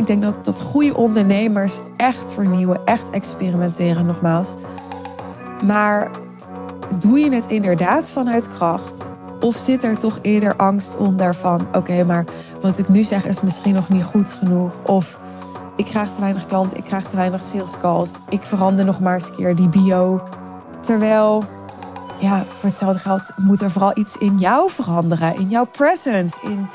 ik 0.00 0.06
denk 0.06 0.22
dat, 0.22 0.44
dat 0.44 0.60
goede 0.60 0.96
ondernemers 0.96 1.78
echt 1.96 2.32
vernieuwen, 2.32 2.80
echt 2.84 3.10
experimenteren, 3.10 4.06
nogmaals. 4.06 4.54
Maar 5.64 6.10
doe 6.98 7.18
je 7.18 7.34
het 7.34 7.46
inderdaad 7.46 8.10
vanuit 8.10 8.48
kracht? 8.48 9.08
Of 9.40 9.56
zit 9.56 9.84
er 9.84 9.98
toch 9.98 10.18
eerder 10.22 10.56
angst 10.56 10.96
onder 10.96 11.34
van: 11.34 11.66
oké, 11.72 12.04
maar 12.04 12.24
wat 12.62 12.78
ik 12.78 12.88
nu 12.88 13.02
zeg 13.02 13.26
is 13.26 13.40
misschien 13.40 13.74
nog 13.74 13.88
niet 13.88 14.04
goed 14.04 14.32
genoeg? 14.32 14.72
Of 14.86 15.18
ik 15.76 15.84
krijg 15.84 16.10
te 16.10 16.20
weinig 16.20 16.46
klanten, 16.46 16.76
ik 16.76 16.84
krijg 16.84 17.04
te 17.04 17.16
weinig 17.16 17.42
sales 17.42 17.78
calls, 17.78 18.20
ik 18.28 18.42
verander 18.42 18.84
nog 18.84 19.00
maar 19.00 19.14
eens 19.14 19.28
een 19.28 19.34
keer 19.34 19.54
die 19.54 19.68
bio. 19.68 20.28
Terwijl, 20.80 21.44
ja, 22.18 22.44
voor 22.54 22.68
hetzelfde 22.68 22.98
geld 22.98 23.32
moet 23.36 23.60
er 23.60 23.70
vooral 23.70 23.98
iets 23.98 24.16
in 24.16 24.38
jou 24.38 24.70
veranderen, 24.70 25.36
in 25.36 25.48
jouw 25.48 25.64
presence, 25.64 26.38
in 26.42 26.68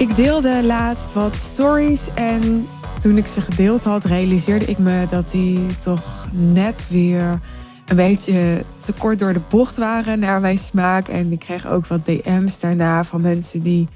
Ik 0.00 0.16
deelde 0.16 0.62
laatst 0.62 1.12
wat 1.12 1.34
stories 1.34 2.08
en 2.14 2.68
toen 2.98 3.16
ik 3.16 3.26
ze 3.26 3.40
gedeeld 3.40 3.84
had, 3.84 4.04
realiseerde 4.04 4.64
ik 4.64 4.78
me 4.78 5.06
dat 5.06 5.30
die 5.30 5.78
toch 5.78 6.28
net 6.32 6.86
weer 6.90 7.40
een 7.86 7.96
beetje 7.96 8.64
te 8.76 8.92
kort 8.92 9.18
door 9.18 9.32
de 9.32 9.40
bocht 9.48 9.76
waren 9.76 10.18
naar 10.18 10.40
mijn 10.40 10.58
smaak. 10.58 11.08
En 11.08 11.32
ik 11.32 11.38
kreeg 11.38 11.66
ook 11.66 11.86
wat 11.86 12.06
DM's 12.06 12.60
daarna 12.60 13.04
van 13.04 13.20
mensen 13.20 13.62
die 13.62 13.88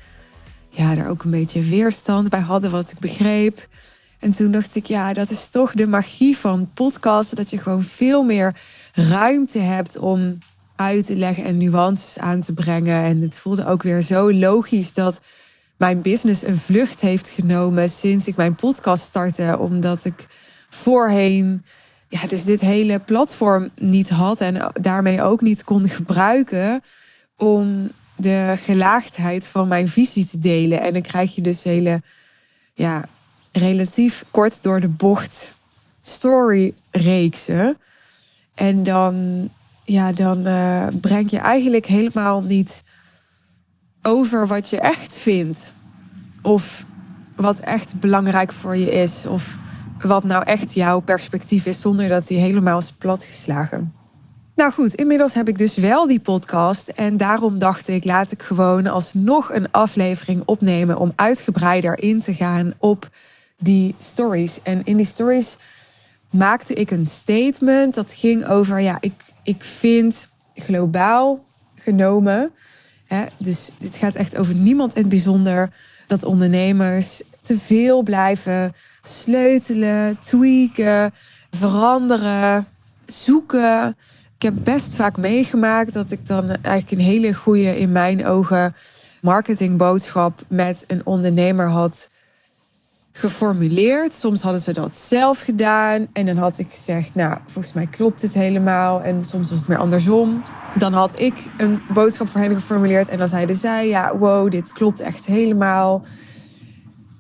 ja, 0.69 0.95
daar 0.95 1.09
ook 1.09 1.23
een 1.23 1.31
beetje 1.31 1.63
weerstand 1.63 2.29
bij 2.29 2.41
hadden, 2.41 2.71
wat 2.71 2.91
ik 2.91 2.99
begreep. 2.99 3.69
En 4.19 4.33
toen 4.33 4.51
dacht 4.51 4.77
ik, 4.77 4.87
ja, 4.87 5.13
dat 5.13 5.31
is 5.31 5.49
toch 5.49 5.73
de 5.73 5.87
magie 5.87 6.37
van 6.37 6.71
podcasten. 6.75 7.37
Dat 7.37 7.51
je 7.51 7.59
gewoon 7.59 7.83
veel 7.83 8.23
meer 8.23 8.57
ruimte 8.93 9.59
hebt 9.59 9.99
om 9.99 10.39
uit 10.77 11.07
te 11.07 11.17
leggen 11.17 11.45
en 11.45 11.59
nuances 11.59 12.19
aan 12.19 12.41
te 12.41 12.53
brengen. 12.53 13.05
En 13.05 13.21
het 13.21 13.39
voelde 13.39 13.67
ook 13.67 13.83
weer 13.83 14.03
zo 14.03 14.33
logisch 14.33 14.95
dat 14.95 15.21
mijn 15.77 16.03
business 16.03 16.43
een 16.43 16.59
vlucht 16.59 17.01
heeft 17.01 17.31
genomen 17.31 17.91
sinds 17.91 18.27
ik 18.27 18.37
mijn 18.37 18.55
podcast 18.55 19.05
startte. 19.05 19.59
Omdat 19.59 20.05
ik 20.05 20.27
voorheen 20.71 21.65
ja, 22.09 22.27
dus 22.29 22.45
dit 22.45 22.61
hele 22.61 22.99
platform 22.99 23.71
niet 23.81 24.09
had 24.09 24.41
en 24.41 24.73
daarmee 24.81 25.23
ook 25.23 25.41
niet 25.41 25.65
kon 25.65 25.89
gebruiken 25.89 26.83
om 27.37 27.91
de 28.17 28.55
gelaagdheid 28.65 29.47
van 29.47 29.69
mijn 29.69 29.89
visie 29.89 30.27
te 30.27 30.39
delen. 30.39 30.81
En 30.81 30.93
dan 30.93 31.03
krijg 31.03 31.35
je 31.35 31.41
dus 31.41 31.63
hele, 31.63 32.03
ja, 32.75 33.05
relatief 33.53 34.25
kort 34.31 34.63
door 34.63 34.81
de 34.81 34.89
bocht 34.89 35.55
story 36.01 36.75
reeksen. 36.91 37.79
En 38.55 38.83
dan, 38.83 39.49
ja, 39.85 40.13
dan 40.13 40.49
uh, 40.49 40.87
breng 41.01 41.31
je 41.31 41.39
eigenlijk 41.39 41.87
helemaal 41.87 42.43
niet 42.43 42.83
over 44.07 44.47
wat 44.47 44.71
je 44.71 44.81
echt 44.81 45.19
vindt. 45.19 45.73
Of 46.43 46.85
wat 47.37 47.59
echt 47.59 48.01
belangrijk 48.01 48.53
voor 48.53 48.77
je 48.77 48.91
is. 48.91 49.27
Of 49.27 49.57
wat 50.01 50.25
nou 50.25 50.45
echt 50.45 50.75
jouw 50.75 51.01
perspectief 51.01 51.67
is, 51.67 51.81
zonder 51.81 52.09
dat 52.09 52.27
die 52.27 52.39
helemaal 52.39 52.79
is 52.79 52.93
platgeslagen. 52.93 53.93
Nou 54.55 54.73
goed, 54.73 54.95
inmiddels 54.95 55.35
heb 55.35 55.49
ik 55.49 55.59
dus 55.59 55.77
wel 55.77 56.07
die 56.07 56.21
podcast. 56.21 56.89
En 56.89 57.17
daarom 57.17 57.59
dacht 57.59 57.89
ik, 57.89 58.05
laat 58.05 58.31
ik 58.31 58.43
gewoon 58.43 58.87
alsnog 58.87 59.53
een 59.53 59.71
aflevering 59.71 60.43
opnemen 60.45 60.99
om 60.99 61.13
uitgebreider 61.17 61.99
in 62.03 62.21
te 62.21 62.35
gaan 62.35 62.75
op 62.79 63.09
die 63.59 63.95
stories. 63.99 64.63
En 64.63 64.81
in 64.85 64.97
die 64.97 65.07
stories 65.07 65.57
maakte 66.31 66.75
ik 66.75 66.91
een 66.91 67.07
statement 67.07 67.95
dat 67.95 68.15
ging 68.15 68.47
over, 68.47 68.81
ja, 68.81 68.97
ik, 69.01 69.25
ik 69.43 69.65
vind 69.65 70.29
globaal 70.55 71.45
genomen 71.75 72.53
dus 73.39 73.71
dit 73.79 73.97
gaat 73.97 74.15
echt 74.15 74.37
over 74.37 74.55
niemand 74.55 74.95
in 74.95 75.01
het 75.01 75.11
bijzonder. 75.11 75.71
Dat 76.07 76.25
ondernemers 76.25 77.23
te 77.43 77.59
veel 77.59 78.03
blijven 78.03 78.75
sleutelen, 79.03 80.19
tweaken, 80.21 81.13
veranderen, 81.51 82.67
zoeken. 83.07 83.97
Ik 84.37 84.43
heb 84.43 84.55
best 84.65 84.95
vaak 84.95 85.17
meegemaakt 85.17 85.93
dat 85.93 86.11
ik 86.11 86.27
dan 86.27 86.49
eigenlijk 86.49 86.91
een 86.91 87.07
hele 87.07 87.35
goede, 87.35 87.79
in 87.79 87.93
mijn 87.93 88.27
ogen, 88.27 88.75
marketingboodschap 89.21 90.43
met 90.49 90.85
een 90.87 91.01
ondernemer 91.05 91.69
had 91.69 92.09
geformuleerd. 93.13 94.15
Soms 94.15 94.43
hadden 94.43 94.61
ze 94.61 94.73
dat 94.73 94.97
zelf 94.97 95.41
gedaan. 95.41 96.07
En 96.13 96.27
dan 96.27 96.37
had 96.37 96.59
ik 96.59 96.71
gezegd, 96.71 97.15
nou, 97.15 97.39
volgens 97.47 97.75
mij 97.75 97.87
klopt 97.87 98.21
dit 98.21 98.35
helemaal. 98.35 99.03
En 99.03 99.25
soms 99.25 99.51
was 99.51 99.59
het 99.59 99.69
meer 99.69 99.79
andersom. 99.79 100.45
Dan 100.79 100.93
had 100.93 101.21
ik 101.21 101.35
een 101.57 101.81
boodschap 101.93 102.29
voor 102.29 102.41
hen 102.41 102.55
geformuleerd. 102.55 103.09
En 103.09 103.19
dan 103.19 103.29
zeiden 103.29 103.57
zij, 103.57 103.89
ja, 103.89 104.17
wow, 104.17 104.51
dit 104.51 104.73
klopt 104.73 105.01
echt 105.01 105.27
helemaal. 105.27 106.05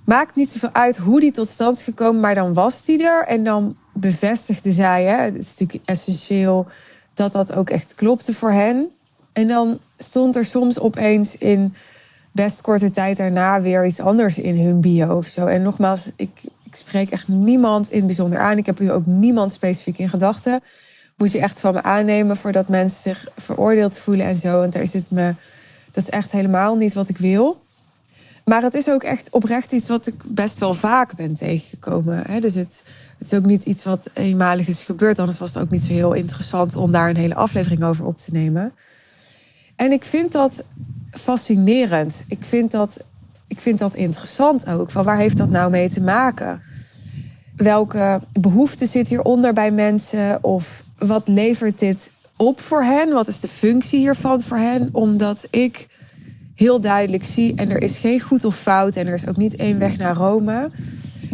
Maakt 0.04 0.37
niet 0.37 0.50
zoveel 0.50 0.72
uit 0.72 0.97
hoe 0.97 1.20
die 1.20 1.31
tot 1.31 1.48
stand 1.48 1.76
is 1.76 1.84
gekomen. 1.84 2.20
Maar 2.20 2.34
dan 2.34 2.54
was 2.54 2.84
die 2.84 3.04
er. 3.04 3.26
En 3.26 3.44
dan 3.44 3.76
bevestigde 3.93 4.72
zij, 4.72 5.04
hè, 5.04 5.16
het 5.16 5.34
is 5.34 5.50
natuurlijk 5.50 5.88
essentieel... 5.88 6.66
dat 7.14 7.32
dat 7.32 7.54
ook 7.54 7.70
echt 7.70 7.94
klopte 7.94 8.34
voor 8.34 8.53
hen. 8.53 8.88
En 9.32 9.48
dan 9.48 9.78
stond 9.98 10.37
er 10.37 10.44
soms 10.44 10.78
opeens 10.81 11.38
in 11.38 11.75
best 12.32 12.60
korte 12.60 12.91
tijd 12.91 13.16
daarna 13.16 13.60
weer 13.60 13.87
iets 13.87 14.00
anders 14.00 14.38
in 14.38 14.59
hun 14.59 14.81
bio 14.81 15.16
of 15.16 15.26
zo. 15.26 15.47
En 15.47 15.62
nogmaals, 15.62 16.10
ik, 16.16 16.31
ik 16.64 16.75
spreek 16.75 17.10
echt 17.10 17.28
niemand 17.28 17.91
in 17.91 18.06
bijzonder 18.06 18.38
aan. 18.38 18.59
Ik 18.59 18.66
heb 18.66 18.78
hier 18.78 18.93
ook 18.93 19.06
niemand 19.06 19.53
specifiek 19.53 19.98
in 19.98 20.09
gedachten. 20.09 20.62
Moet 21.16 21.32
je 21.32 21.38
echt 21.38 21.60
van 21.60 21.75
me 21.75 21.82
aannemen 21.82 22.36
voordat 22.36 22.69
mensen 22.69 23.02
zich 23.02 23.28
veroordeeld 23.36 23.98
voelen 23.98 24.26
en 24.26 24.36
zo. 24.36 24.58
Want 24.58 24.72
daar 24.72 24.82
het 24.82 25.10
me, 25.10 25.34
dat 25.92 26.02
is 26.02 26.10
echt 26.10 26.32
helemaal 26.32 26.76
niet 26.76 26.94
wat 26.94 27.08
ik 27.08 27.19
wil. 27.19 27.62
Maar 28.44 28.62
het 28.62 28.75
is 28.75 28.88
ook 28.88 29.02
echt 29.02 29.30
oprecht 29.30 29.72
iets 29.72 29.88
wat 29.88 30.06
ik 30.06 30.14
best 30.25 30.58
wel 30.58 30.75
vaak 30.75 31.16
ben 31.16 31.36
tegengekomen. 31.36 32.41
Dus 32.41 32.54
het, 32.54 32.82
het 33.19 33.32
is 33.32 33.38
ook 33.38 33.44
niet 33.44 33.64
iets 33.64 33.84
wat 33.84 34.10
eenmalig 34.12 34.69
is 34.69 34.82
gebeurd. 34.82 35.19
Anders 35.19 35.38
was 35.38 35.54
het 35.54 35.62
ook 35.62 35.70
niet 35.70 35.84
zo 35.84 35.92
heel 35.92 36.12
interessant 36.12 36.76
om 36.76 36.92
daar 36.92 37.08
een 37.08 37.16
hele 37.16 37.34
aflevering 37.34 37.84
over 37.84 38.04
op 38.04 38.16
te 38.16 38.32
nemen. 38.32 38.72
En 39.76 39.92
ik 39.92 40.04
vind 40.04 40.32
dat 40.32 40.64
fascinerend. 41.10 42.25
Ik 42.28 42.44
vind 42.44 42.70
dat, 42.70 43.04
ik 43.46 43.60
vind 43.60 43.78
dat 43.78 43.94
interessant 43.94 44.69
ook. 44.69 44.91
Van 44.91 45.04
waar 45.04 45.19
heeft 45.19 45.36
dat 45.36 45.50
nou 45.50 45.70
mee 45.70 45.88
te 45.88 46.00
maken? 46.00 46.62
Welke 47.56 48.20
behoefte 48.32 48.87
zit 48.87 49.09
hieronder 49.09 49.53
bij 49.53 49.70
mensen? 49.70 50.44
Of 50.44 50.84
wat 50.98 51.28
levert 51.28 51.78
dit 51.78 52.12
op 52.37 52.60
voor 52.60 52.82
hen? 52.82 53.12
Wat 53.12 53.28
is 53.28 53.41
de 53.41 53.48
functie 53.48 53.98
hiervan 53.98 54.41
voor 54.41 54.56
hen? 54.56 54.88
Omdat 54.92 55.47
ik 55.50 55.87
heel 56.54 56.81
duidelijk 56.81 57.25
zie, 57.25 57.54
en 57.54 57.70
er 57.70 57.82
is 57.82 57.98
geen 57.98 58.20
goed 58.20 58.44
of 58.44 58.56
fout, 58.56 58.97
en 58.97 59.06
er 59.06 59.14
is 59.14 59.28
ook 59.28 59.37
niet 59.37 59.56
één 59.56 59.78
weg 59.78 59.97
naar 59.97 60.16
Rome. 60.16 60.70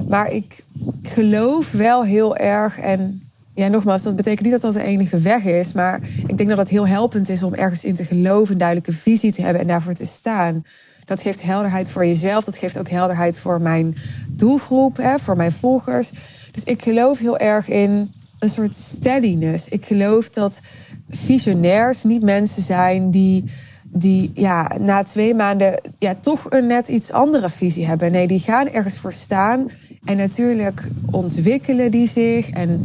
Maar 0.09 0.33
ik 0.33 0.65
geloof 1.03 1.73
wel 1.73 2.05
heel 2.05 2.37
erg 2.37 2.79
en 2.79 3.23
ja, 3.55 3.69
nogmaals, 3.69 4.03
dat 4.03 4.17
betekent 4.17 4.43
niet 4.43 4.53
dat 4.53 4.73
dat 4.73 4.83
de 4.83 4.89
enige 4.89 5.19
weg 5.19 5.45
is. 5.45 5.73
Maar 5.73 6.01
ik 6.27 6.37
denk 6.37 6.49
dat 6.49 6.59
het 6.59 6.69
heel 6.69 6.87
helpend 6.87 7.29
is 7.29 7.43
om 7.43 7.55
ergens 7.55 7.85
in 7.85 7.95
te 7.95 8.05
geloven, 8.05 8.53
een 8.53 8.59
duidelijke 8.59 8.93
visie 8.93 9.33
te 9.33 9.43
hebben 9.43 9.61
en 9.61 9.69
daarvoor 9.69 9.95
te 9.95 10.05
staan. 10.05 10.65
Dat 11.11 11.23
geeft 11.23 11.43
helderheid 11.43 11.91
voor 11.91 12.07
jezelf. 12.07 12.45
Dat 12.45 12.57
geeft 12.57 12.79
ook 12.79 12.89
helderheid 12.89 13.39
voor 13.39 13.61
mijn 13.61 13.97
doelgroep, 14.29 14.97
hè, 14.97 15.19
voor 15.19 15.37
mijn 15.37 15.53
volgers. 15.53 16.11
Dus 16.53 16.65
ik 16.65 16.83
geloof 16.83 17.19
heel 17.19 17.39
erg 17.39 17.69
in 17.69 18.13
een 18.39 18.49
soort 18.49 18.77
steadiness. 18.77 19.69
Ik 19.69 19.87
geloof 19.87 20.31
dat 20.31 20.61
visionairs 21.09 22.03
niet 22.03 22.23
mensen 22.23 22.63
zijn 22.63 23.11
die, 23.11 23.45
die 23.83 24.31
ja, 24.35 24.73
na 24.79 25.03
twee 25.03 25.35
maanden 25.35 25.81
ja, 25.99 26.15
toch 26.21 26.47
een 26.49 26.67
net 26.67 26.89
iets 26.89 27.13
andere 27.13 27.51
visie 27.51 27.87
hebben. 27.87 28.13
Nee, 28.13 28.27
die 28.27 28.41
gaan 28.41 28.69
ergens 28.69 28.99
voor 28.99 29.13
staan. 29.13 29.71
En 30.05 30.17
natuurlijk 30.17 30.89
ontwikkelen 31.11 31.91
die 31.91 32.09
zich 32.09 32.51
en 32.51 32.83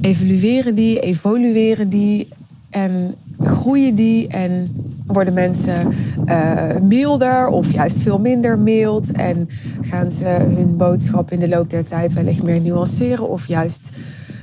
evalueren 0.00 0.74
die, 0.74 1.00
evolueren 1.00 1.88
die 1.88 2.28
en 2.70 3.14
groeien 3.38 3.94
die 3.94 4.28
en 4.28 4.70
worden 5.06 5.34
mensen 5.34 5.92
uh, 6.26 6.76
milder 6.76 7.48
of 7.48 7.72
juist 7.72 8.02
veel 8.02 8.18
minder 8.18 8.58
mild 8.58 9.12
en 9.12 9.48
gaan 9.80 10.10
ze 10.10 10.24
hun 10.24 10.76
boodschap 10.76 11.32
in 11.32 11.38
de 11.38 11.48
loop 11.48 11.70
der 11.70 11.84
tijd 11.84 12.12
wellicht 12.12 12.42
meer 12.42 12.60
nuanceren 12.60 13.28
of 13.28 13.46
juist 13.46 13.90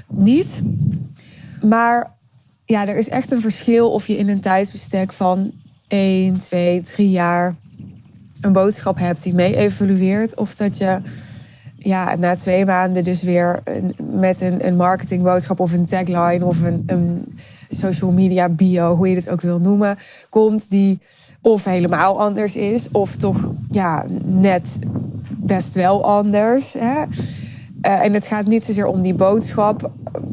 niet. 0.09 0.61
Maar 1.61 2.11
ja, 2.65 2.87
er 2.87 2.97
is 2.97 3.09
echt 3.09 3.31
een 3.31 3.41
verschil 3.41 3.91
of 3.91 4.07
je 4.07 4.17
in 4.17 4.29
een 4.29 4.41
tijdsbestek 4.41 5.13
van 5.13 5.51
1, 5.87 6.39
2, 6.39 6.81
3 6.81 7.09
jaar 7.09 7.55
een 8.41 8.51
boodschap 8.51 8.97
hebt 8.97 9.23
die 9.23 9.33
mee 9.33 9.55
evolueert 9.55 10.35
of 10.35 10.55
dat 10.55 10.77
je 10.77 11.01
ja, 11.75 12.15
na 12.15 12.35
twee 12.35 12.65
maanden 12.65 13.03
dus 13.03 13.23
weer 13.23 13.63
met 13.97 14.41
een, 14.41 14.67
een 14.67 14.75
marketingboodschap 14.75 15.59
of 15.59 15.71
een 15.71 15.85
tagline 15.85 16.45
of 16.45 16.61
een, 16.61 16.83
een 16.85 17.37
social 17.69 18.11
media 18.11 18.49
bio, 18.49 18.95
hoe 18.95 19.09
je 19.09 19.15
het 19.15 19.29
ook 19.29 19.41
wil 19.41 19.59
noemen, 19.59 19.97
komt 20.29 20.69
die 20.69 20.99
of 21.41 21.63
helemaal 21.63 22.19
anders 22.21 22.55
is, 22.55 22.91
of 22.91 23.15
toch 23.15 23.37
ja, 23.71 24.05
net 24.23 24.79
best 25.29 25.75
wel 25.75 26.05
anders. 26.05 26.73
Hè? 26.73 27.03
Uh, 27.81 28.05
en 28.05 28.13
het 28.13 28.27
gaat 28.27 28.45
niet 28.45 28.63
zozeer 28.63 28.85
om 28.85 29.01
die 29.01 29.13
boodschap. 29.13 29.91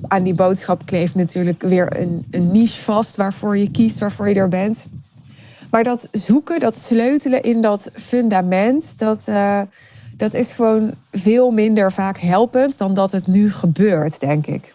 Aan 0.08 0.22
die 0.22 0.34
boodschap 0.34 0.86
kleeft 0.86 1.14
natuurlijk 1.14 1.62
weer 1.62 2.00
een, 2.00 2.26
een 2.30 2.50
niche 2.50 2.82
vast 2.82 3.16
waarvoor 3.16 3.56
je 3.58 3.70
kiest, 3.70 3.98
waarvoor 3.98 4.28
je 4.28 4.34
er 4.34 4.48
bent. 4.48 4.86
Maar 5.70 5.82
dat 5.82 6.08
zoeken, 6.12 6.60
dat 6.60 6.76
sleutelen 6.76 7.42
in 7.42 7.60
dat 7.60 7.90
fundament, 7.94 8.98
dat, 8.98 9.26
uh, 9.28 9.60
dat 10.16 10.34
is 10.34 10.52
gewoon 10.52 10.94
veel 11.12 11.50
minder 11.50 11.92
vaak 11.92 12.18
helpend 12.18 12.78
dan 12.78 12.94
dat 12.94 13.12
het 13.12 13.26
nu 13.26 13.52
gebeurt, 13.52 14.20
denk 14.20 14.46
ik. 14.46 14.74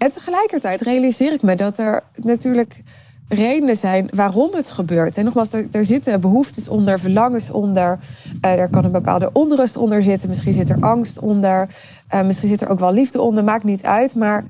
En 0.00 0.10
tegelijkertijd 0.10 0.80
realiseer 0.80 1.32
ik 1.32 1.42
me 1.42 1.54
dat 1.54 1.78
er 1.78 2.02
natuurlijk 2.14 2.82
redenen 3.28 3.76
zijn 3.76 4.08
waarom 4.14 4.54
het 4.54 4.70
gebeurt. 4.70 5.16
En 5.16 5.24
nogmaals, 5.24 5.52
er, 5.52 5.84
zitten 5.84 6.20
behoeftes 6.20 6.68
onder, 6.68 6.98
verlangens 6.98 7.50
onder. 7.50 7.98
Uh, 8.44 8.50
er 8.50 8.68
kan 8.68 8.84
een 8.84 8.92
bepaalde 8.92 9.30
onrust 9.32 9.76
onder 9.76 10.02
zitten. 10.02 10.28
Misschien 10.28 10.52
zit 10.52 10.70
er 10.70 10.80
angst 10.80 11.18
onder. 11.18 11.68
Uh, 12.14 12.22
misschien 12.22 12.48
zit 12.48 12.60
er 12.60 12.68
ook 12.68 12.78
wel 12.78 12.92
liefde 12.92 13.20
onder. 13.20 13.44
Maakt 13.44 13.64
niet 13.64 13.82
uit. 13.82 14.14
Maar 14.14 14.44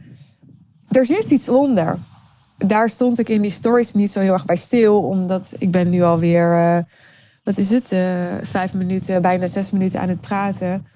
er 0.89 1.07
zit 1.07 1.31
iets 1.31 1.49
onder. 1.49 1.99
Daar 2.57 2.89
stond 2.89 3.19
ik 3.19 3.29
in 3.29 3.43
die 3.43 3.51
stories 3.51 3.93
niet 3.93 4.13
zo 4.13 4.21
heel 4.21 4.33
erg 4.33 4.45
bij 4.45 4.57
stil. 4.57 5.03
Omdat 5.03 5.55
ik 5.59 5.71
ben 5.71 5.91
nu 5.91 6.03
alweer, 6.03 6.53
uh, 6.53 6.79
wat 7.45 7.57
is 7.57 7.71
het, 7.71 7.95
vijf 8.43 8.75
minuten, 8.75 9.23
bijna 9.23 9.47
zes 9.47 9.71
minuten 9.71 10.01
aan 10.01 10.09
het 10.09 10.21
praten. 10.21 10.87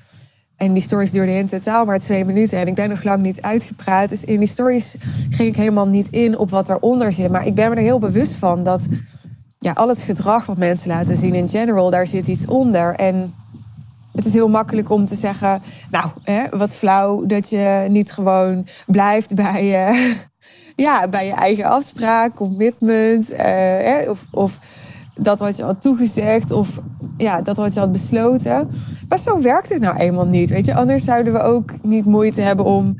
En 0.64 0.72
die 0.72 0.82
stories 0.82 1.10
duurden 1.10 1.34
in 1.34 1.46
totaal 1.46 1.84
maar 1.84 1.98
twee 1.98 2.24
minuten. 2.24 2.58
En 2.58 2.66
ik 2.66 2.74
ben 2.74 2.88
nog 2.88 3.02
lang 3.02 3.22
niet 3.22 3.42
uitgepraat. 3.42 4.08
Dus 4.08 4.24
in 4.24 4.38
die 4.38 4.48
stories 4.48 4.96
ging 5.30 5.48
ik 5.48 5.56
helemaal 5.56 5.86
niet 5.86 6.08
in 6.10 6.38
op 6.38 6.50
wat 6.50 6.68
eronder 6.68 7.12
zit. 7.12 7.30
Maar 7.30 7.46
ik 7.46 7.54
ben 7.54 7.70
me 7.70 7.76
er 7.76 7.82
heel 7.82 7.98
bewust 7.98 8.34
van 8.34 8.62
dat 8.62 8.86
ja, 9.58 9.72
al 9.72 9.88
het 9.88 10.02
gedrag 10.02 10.46
wat 10.46 10.56
mensen 10.56 10.88
laten 10.88 11.16
zien 11.16 11.34
in 11.34 11.48
general, 11.48 11.90
daar 11.90 12.06
zit 12.06 12.26
iets 12.26 12.46
onder. 12.46 12.94
En 12.94 13.34
het 14.12 14.24
is 14.24 14.32
heel 14.32 14.48
makkelijk 14.48 14.90
om 14.90 15.06
te 15.06 15.14
zeggen, 15.14 15.62
nou, 15.90 16.10
hè, 16.22 16.44
wat 16.50 16.76
flauw 16.76 17.26
dat 17.26 17.48
je 17.48 17.86
niet 17.88 18.12
gewoon 18.12 18.66
blijft 18.86 19.34
bij 19.34 19.66
ja, 20.86 21.08
bij 21.08 21.26
je 21.26 21.32
eigen 21.32 21.64
afspraak, 21.64 22.34
commitment. 22.34 23.32
Hè, 23.36 24.10
of, 24.10 24.26
of 24.30 24.58
dat 25.14 25.38
wat 25.38 25.56
je 25.56 25.62
had 25.62 25.80
toegezegd 25.80 26.50
of 26.50 26.80
ja, 27.16 27.40
dat 27.40 27.56
wat 27.56 27.74
je 27.74 27.80
had 27.80 27.92
besloten. 27.92 28.70
Maar 29.08 29.18
zo 29.18 29.40
werkt 29.40 29.68
het 29.68 29.80
nou 29.80 29.96
eenmaal 29.96 30.26
niet. 30.26 30.50
Weet 30.50 30.66
je, 30.66 30.74
anders 30.74 31.04
zouden 31.04 31.32
we 31.32 31.40
ook 31.40 31.70
niet 31.82 32.06
moeite 32.06 32.40
hebben 32.40 32.64
om 32.64 32.96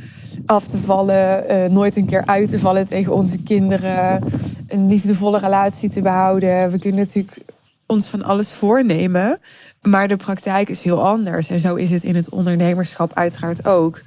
af 0.47 0.67
te 0.67 0.79
vallen, 0.79 1.45
uh, 1.51 1.65
nooit 1.65 1.97
een 1.97 2.07
keer 2.07 2.27
uit 2.27 2.49
te 2.49 2.59
vallen 2.59 2.87
tegen 2.87 3.15
onze 3.15 3.43
kinderen, 3.43 4.25
een 4.69 4.89
liefdevolle 4.89 5.39
relatie 5.39 5.89
te 5.89 6.03
behouden. 6.03 6.71
We 6.71 6.79
kunnen 6.79 7.01
natuurlijk 7.01 7.39
ons 7.87 8.09
van 8.09 8.23
alles 8.23 8.53
voornemen, 8.53 9.39
maar 9.83 10.09
de 10.09 10.17
praktijk 10.17 10.69
is 10.69 10.85
heel 10.85 11.05
anders. 11.05 11.49
En 11.49 11.61
zo 11.61 11.75
is 11.75 11.91
het 11.91 12.03
in 12.03 12.17
het 12.17 12.29
ondernemerschap 12.29 13.13
uiteraard 13.15 13.67
ook. 13.67 14.03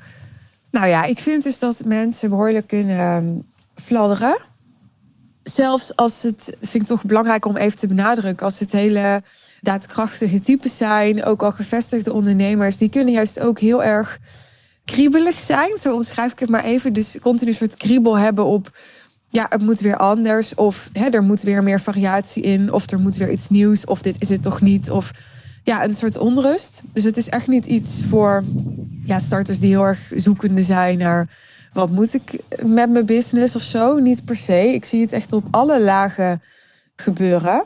Nou 0.71 0.87
ja, 0.87 1.03
ik 1.03 1.19
vind 1.19 1.43
dus 1.43 1.59
dat 1.59 1.81
mensen 1.85 2.29
behoorlijk 2.29 2.67
kunnen 2.67 2.97
ehm, 2.97 3.25
fladderen 3.75 4.37
zelfs 5.49 5.95
als 5.95 6.23
het, 6.23 6.55
vind 6.61 6.83
ik 6.83 6.89
toch 6.89 7.03
belangrijk 7.03 7.45
om 7.45 7.57
even 7.57 7.77
te 7.77 7.87
benadrukken, 7.87 8.45
als 8.45 8.59
het 8.59 8.71
hele 8.71 9.23
daadkrachtige 9.61 10.39
types 10.39 10.77
zijn, 10.77 11.23
ook 11.23 11.43
al 11.43 11.51
gevestigde 11.51 12.13
ondernemers, 12.13 12.77
die 12.77 12.89
kunnen 12.89 13.13
juist 13.13 13.39
ook 13.39 13.59
heel 13.59 13.83
erg 13.83 14.19
kriebelig 14.85 15.39
zijn. 15.39 15.77
Zo 15.77 15.95
omschrijf 15.95 16.31
ik 16.31 16.39
het 16.39 16.49
maar 16.49 16.63
even. 16.63 16.93
Dus 16.93 17.17
continu 17.21 17.51
een 17.51 17.57
soort 17.57 17.77
kriebel 17.77 18.17
hebben 18.17 18.45
op, 18.45 18.77
ja, 19.29 19.45
het 19.49 19.63
moet 19.63 19.79
weer 19.79 19.97
anders. 19.97 20.55
Of 20.55 20.89
hè, 20.93 21.09
er 21.09 21.23
moet 21.23 21.41
weer 21.41 21.63
meer 21.63 21.81
variatie 21.81 22.43
in. 22.43 22.73
Of 22.73 22.91
er 22.91 22.99
moet 22.99 23.15
weer 23.15 23.31
iets 23.31 23.49
nieuws. 23.49 23.85
Of 23.85 24.01
dit 24.01 24.15
is 24.19 24.29
het 24.29 24.41
toch 24.41 24.61
niet. 24.61 24.91
Of 24.91 25.11
ja, 25.63 25.83
een 25.83 25.93
soort 25.93 26.17
onrust. 26.17 26.81
Dus 26.93 27.03
het 27.03 27.17
is 27.17 27.29
echt 27.29 27.47
niet 27.47 27.65
iets 27.65 28.03
voor 28.09 28.43
ja, 29.03 29.19
starters 29.19 29.59
die 29.59 29.69
heel 29.69 29.85
erg 29.85 30.11
zoekende 30.15 30.63
zijn 30.63 30.97
naar 30.97 31.27
wat 31.77 31.89
moet 31.89 32.13
ik 32.13 32.39
met 32.65 32.89
mijn 32.89 33.05
business 33.05 33.55
of 33.55 33.61
zo? 33.61 33.99
Niet 33.99 34.25
per 34.25 34.35
se. 34.35 34.73
Ik 34.73 34.85
zie 34.85 35.01
het 35.01 35.11
echt 35.11 35.33
op 35.33 35.43
alle 35.51 35.81
lagen 35.81 36.41
gebeuren. 36.95 37.63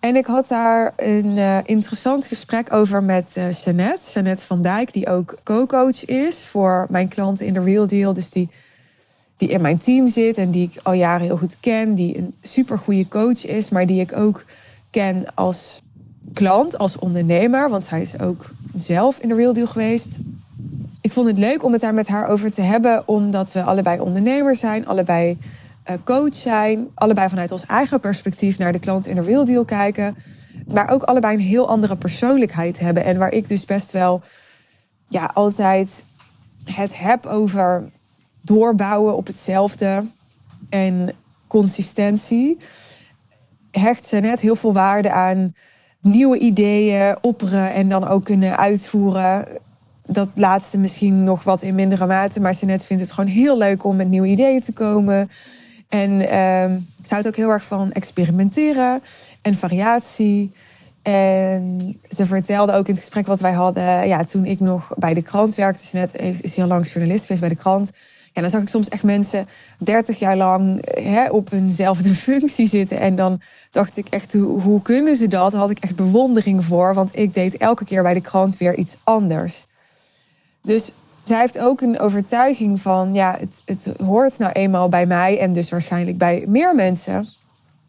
En 0.00 0.16
ik 0.16 0.26
had 0.26 0.48
daar 0.48 0.92
een 0.96 1.36
uh, 1.36 1.58
interessant 1.64 2.26
gesprek 2.26 2.72
over 2.72 3.02
met 3.02 3.34
uh, 3.38 3.52
Jeannette. 3.52 4.44
Van 4.44 4.62
Dijk, 4.62 4.92
die 4.92 5.08
ook 5.08 5.38
co-coach 5.42 6.04
is 6.04 6.44
voor 6.44 6.86
mijn 6.90 7.08
klanten 7.08 7.46
in 7.46 7.52
de 7.52 7.60
Real 7.60 7.86
Deal. 7.86 8.12
Dus 8.12 8.30
die, 8.30 8.48
die 9.36 9.48
in 9.48 9.60
mijn 9.60 9.78
team 9.78 10.08
zit 10.08 10.38
en 10.38 10.50
die 10.50 10.70
ik 10.72 10.82
al 10.82 10.92
jaren 10.92 11.26
heel 11.26 11.36
goed 11.36 11.60
ken. 11.60 11.94
Die 11.94 12.18
een 12.18 12.34
super 12.42 12.78
goede 12.78 13.08
coach 13.08 13.46
is, 13.46 13.68
maar 13.68 13.86
die 13.86 14.00
ik 14.00 14.16
ook 14.16 14.44
ken 14.90 15.24
als 15.34 15.82
klant, 16.32 16.78
als 16.78 16.98
ondernemer. 16.98 17.70
Want 17.70 17.84
zij 17.84 18.00
is 18.00 18.20
ook 18.20 18.50
zelf 18.74 19.18
in 19.18 19.28
de 19.28 19.34
Real 19.34 19.52
Deal 19.52 19.66
geweest 19.66 20.18
ik 21.04 21.12
vond 21.12 21.26
het 21.26 21.38
leuk 21.38 21.64
om 21.64 21.72
het 21.72 21.80
daar 21.80 21.94
met 21.94 22.08
haar 22.08 22.28
over 22.28 22.50
te 22.50 22.62
hebben, 22.62 23.08
omdat 23.08 23.52
we 23.52 23.62
allebei 23.62 24.00
ondernemer 24.00 24.56
zijn, 24.56 24.86
allebei 24.86 25.38
uh, 25.90 25.96
coach 26.04 26.34
zijn, 26.34 26.88
allebei 26.94 27.28
vanuit 27.28 27.52
ons 27.52 27.66
eigen 27.66 28.00
perspectief 28.00 28.58
naar 28.58 28.72
de 28.72 28.78
klant 28.78 29.06
in 29.06 29.14
de 29.14 29.44
real 29.44 29.64
kijken, 29.64 30.16
maar 30.66 30.90
ook 30.90 31.02
allebei 31.02 31.34
een 31.34 31.42
heel 31.42 31.68
andere 31.68 31.96
persoonlijkheid 31.96 32.78
hebben 32.78 33.04
en 33.04 33.18
waar 33.18 33.32
ik 33.32 33.48
dus 33.48 33.64
best 33.64 33.92
wel 33.92 34.22
ja, 35.08 35.30
altijd 35.34 36.04
het 36.64 36.98
heb 36.98 37.26
over 37.26 37.90
doorbouwen 38.40 39.16
op 39.16 39.26
hetzelfde 39.26 40.04
en 40.68 41.12
consistentie. 41.46 42.56
Hecht 43.70 44.06
ze 44.06 44.16
net 44.16 44.40
heel 44.40 44.56
veel 44.56 44.72
waarde 44.72 45.10
aan 45.10 45.54
nieuwe 46.00 46.38
ideeën 46.38 47.16
opperen 47.20 47.72
en 47.72 47.88
dan 47.88 48.08
ook 48.08 48.24
kunnen 48.24 48.56
uitvoeren 48.56 49.62
dat 50.06 50.28
laatste 50.34 50.78
misschien 50.78 51.24
nog 51.24 51.42
wat 51.42 51.62
in 51.62 51.74
mindere 51.74 52.06
mate. 52.06 52.40
Maar 52.40 52.56
net 52.60 52.86
vindt 52.86 53.02
het 53.02 53.12
gewoon 53.12 53.30
heel 53.30 53.58
leuk 53.58 53.84
om 53.84 53.96
met 53.96 54.08
nieuwe 54.08 54.26
ideeën 54.26 54.60
te 54.60 54.72
komen. 54.72 55.30
En 55.88 56.10
uh, 56.10 56.70
ik 56.74 57.06
zou 57.06 57.26
ook 57.26 57.36
heel 57.36 57.50
erg 57.50 57.64
van 57.64 57.92
experimenteren 57.92 59.02
en 59.42 59.54
variatie. 59.54 60.52
En 61.02 61.96
ze 62.08 62.26
vertelde 62.26 62.72
ook 62.72 62.86
in 62.86 62.94
het 62.94 63.02
gesprek 63.02 63.26
wat 63.26 63.40
wij 63.40 63.52
hadden, 63.52 64.08
ja, 64.08 64.24
toen 64.24 64.44
ik 64.44 64.60
nog 64.60 64.92
bij 64.96 65.14
de 65.14 65.22
krant 65.22 65.54
werkte, 65.54 65.86
ze 65.86 65.96
net 65.96 66.16
is 66.42 66.54
heel 66.54 66.66
lang 66.66 66.86
journalist 66.86 67.22
geweest 67.22 67.40
bij 67.40 67.50
de 67.50 67.56
krant. 67.56 67.90
Ja, 68.32 68.40
dan 68.40 68.50
zag 68.50 68.62
ik 68.62 68.68
soms 68.68 68.88
echt 68.88 69.02
mensen 69.02 69.48
30 69.78 70.18
jaar 70.18 70.36
lang 70.36 70.88
hè, 71.00 71.28
op 71.28 71.52
eenzelfde 71.52 72.14
functie 72.28 72.66
zitten. 72.66 72.98
En 72.98 73.14
dan 73.14 73.40
dacht 73.70 73.96
ik 73.96 74.08
echt, 74.08 74.32
hoe, 74.32 74.60
hoe 74.60 74.82
kunnen 74.82 75.16
ze 75.16 75.28
dat? 75.28 75.52
Daar 75.52 75.60
had 75.60 75.70
ik 75.70 75.78
echt 75.78 75.96
bewondering 75.96 76.64
voor, 76.64 76.94
want 76.94 77.18
ik 77.18 77.34
deed 77.34 77.56
elke 77.56 77.84
keer 77.84 78.02
bij 78.02 78.14
de 78.14 78.20
krant 78.20 78.56
weer 78.56 78.76
iets 78.76 78.96
anders. 79.02 79.66
Dus 80.64 80.92
zij 81.22 81.38
heeft 81.38 81.58
ook 81.58 81.80
een 81.80 81.98
overtuiging 81.98 82.80
van, 82.80 83.14
ja, 83.14 83.36
het, 83.40 83.62
het 83.64 83.88
hoort 84.04 84.38
nou 84.38 84.52
eenmaal 84.52 84.88
bij 84.88 85.06
mij 85.06 85.38
en 85.38 85.52
dus 85.52 85.70
waarschijnlijk 85.70 86.18
bij 86.18 86.44
meer 86.46 86.74
mensen 86.74 87.28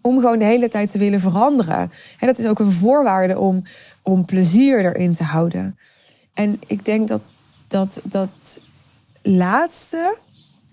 om 0.02 0.20
gewoon 0.20 0.40
de 0.40 0.46
hele 0.46 0.70
tijd 0.70 0.92
te 0.92 0.98
willen 0.98 1.20
veranderen. 1.20 1.92
En 2.20 2.28
dat 2.28 2.40
is 2.40 2.46
ook 2.46 2.60
een 2.60 2.72
voorwaarde 2.72 3.40
om, 3.40 3.64
om 4.02 4.26
plezier 4.26 4.86
erin 4.86 5.16
te 5.16 5.24
houden. 5.24 5.78
En 6.34 6.60
ik 6.68 6.86
denk 6.86 7.08
dat 7.08 7.22
dat, 7.68 8.02
dat 8.04 8.60
laatste, 9.22 10.18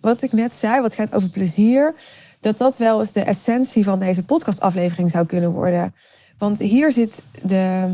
wat 0.00 0.22
ik 0.22 0.32
net 0.32 0.54
zei, 0.54 0.80
wat 0.80 0.94
gaat 0.94 1.14
over 1.14 1.28
plezier, 1.28 1.94
dat 2.40 2.58
dat 2.58 2.76
wel 2.76 3.00
eens 3.00 3.12
de 3.12 3.22
essentie 3.22 3.84
van 3.84 3.98
deze 3.98 4.22
podcastaflevering 4.22 5.10
zou 5.10 5.26
kunnen 5.26 5.50
worden. 5.50 5.94
Want 6.38 6.58
hier 6.58 6.92
zit 6.92 7.22
de, 7.42 7.88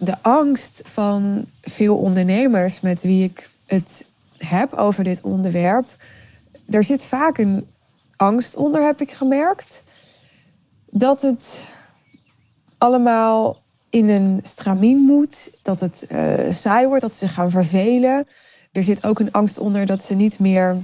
de 0.00 0.16
angst 0.22 0.82
van 0.84 1.44
veel 1.62 1.96
ondernemers 1.96 2.80
met 2.80 3.02
wie 3.02 3.24
ik 3.24 3.50
het 3.66 4.06
heb 4.36 4.72
over 4.72 5.04
dit 5.04 5.20
onderwerp. 5.22 5.86
Er 6.68 6.84
zit 6.84 7.04
vaak 7.04 7.38
een 7.38 7.66
angst 8.16 8.56
onder, 8.56 8.84
heb 8.84 9.00
ik 9.00 9.10
gemerkt. 9.10 9.82
Dat 10.90 11.22
het 11.22 11.60
allemaal 12.78 13.62
in 13.90 14.08
een 14.08 14.40
stramien 14.42 14.98
moet. 14.98 15.52
Dat 15.62 15.80
het 15.80 16.06
uh, 16.12 16.52
saai 16.52 16.86
wordt, 16.86 17.02
dat 17.02 17.12
ze 17.12 17.18
zich 17.18 17.34
gaan 17.34 17.50
vervelen. 17.50 18.26
Er 18.72 18.82
zit 18.82 19.06
ook 19.06 19.18
een 19.18 19.32
angst 19.32 19.58
onder 19.58 19.86
dat 19.86 20.02
ze 20.02 20.14
niet 20.14 20.38
meer 20.38 20.76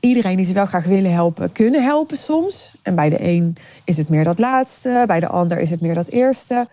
iedereen 0.00 0.36
die 0.36 0.46
ze 0.46 0.52
wel 0.52 0.66
graag 0.66 0.84
willen 0.84 1.12
helpen, 1.12 1.52
kunnen 1.52 1.82
helpen 1.82 2.16
soms. 2.16 2.72
En 2.82 2.94
bij 2.94 3.08
de 3.08 3.22
een 3.22 3.56
is 3.84 3.96
het 3.96 4.08
meer 4.08 4.24
dat 4.24 4.38
laatste, 4.38 5.04
bij 5.06 5.20
de 5.20 5.28
ander 5.28 5.58
is 5.58 5.70
het 5.70 5.80
meer 5.80 5.94
dat 5.94 6.06
eerste 6.06 6.68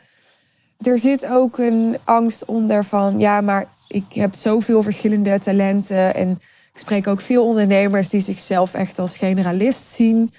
er 0.82 1.00
zit 1.00 1.26
ook 1.26 1.58
een 1.58 1.98
angst 2.04 2.46
onder 2.46 2.84
van, 2.84 3.20
ja, 3.20 3.42
maar 3.42 3.68
ik 3.88 4.06
heb 4.10 4.36
zoveel 4.36 4.84
verschillende 4.84 5.40
talenten. 5.40 6.16
En 6.16 6.30
ik 6.74 6.80
spreek 6.80 7.08
ook 7.08 7.22
veel 7.22 7.46
ondernemers 7.46 8.10
die 8.10 8.22
zichzelf 8.22 8.74
echt 8.74 9.00
als 9.00 9.18
generalist 9.18 9.84
zien. 9.84 10.34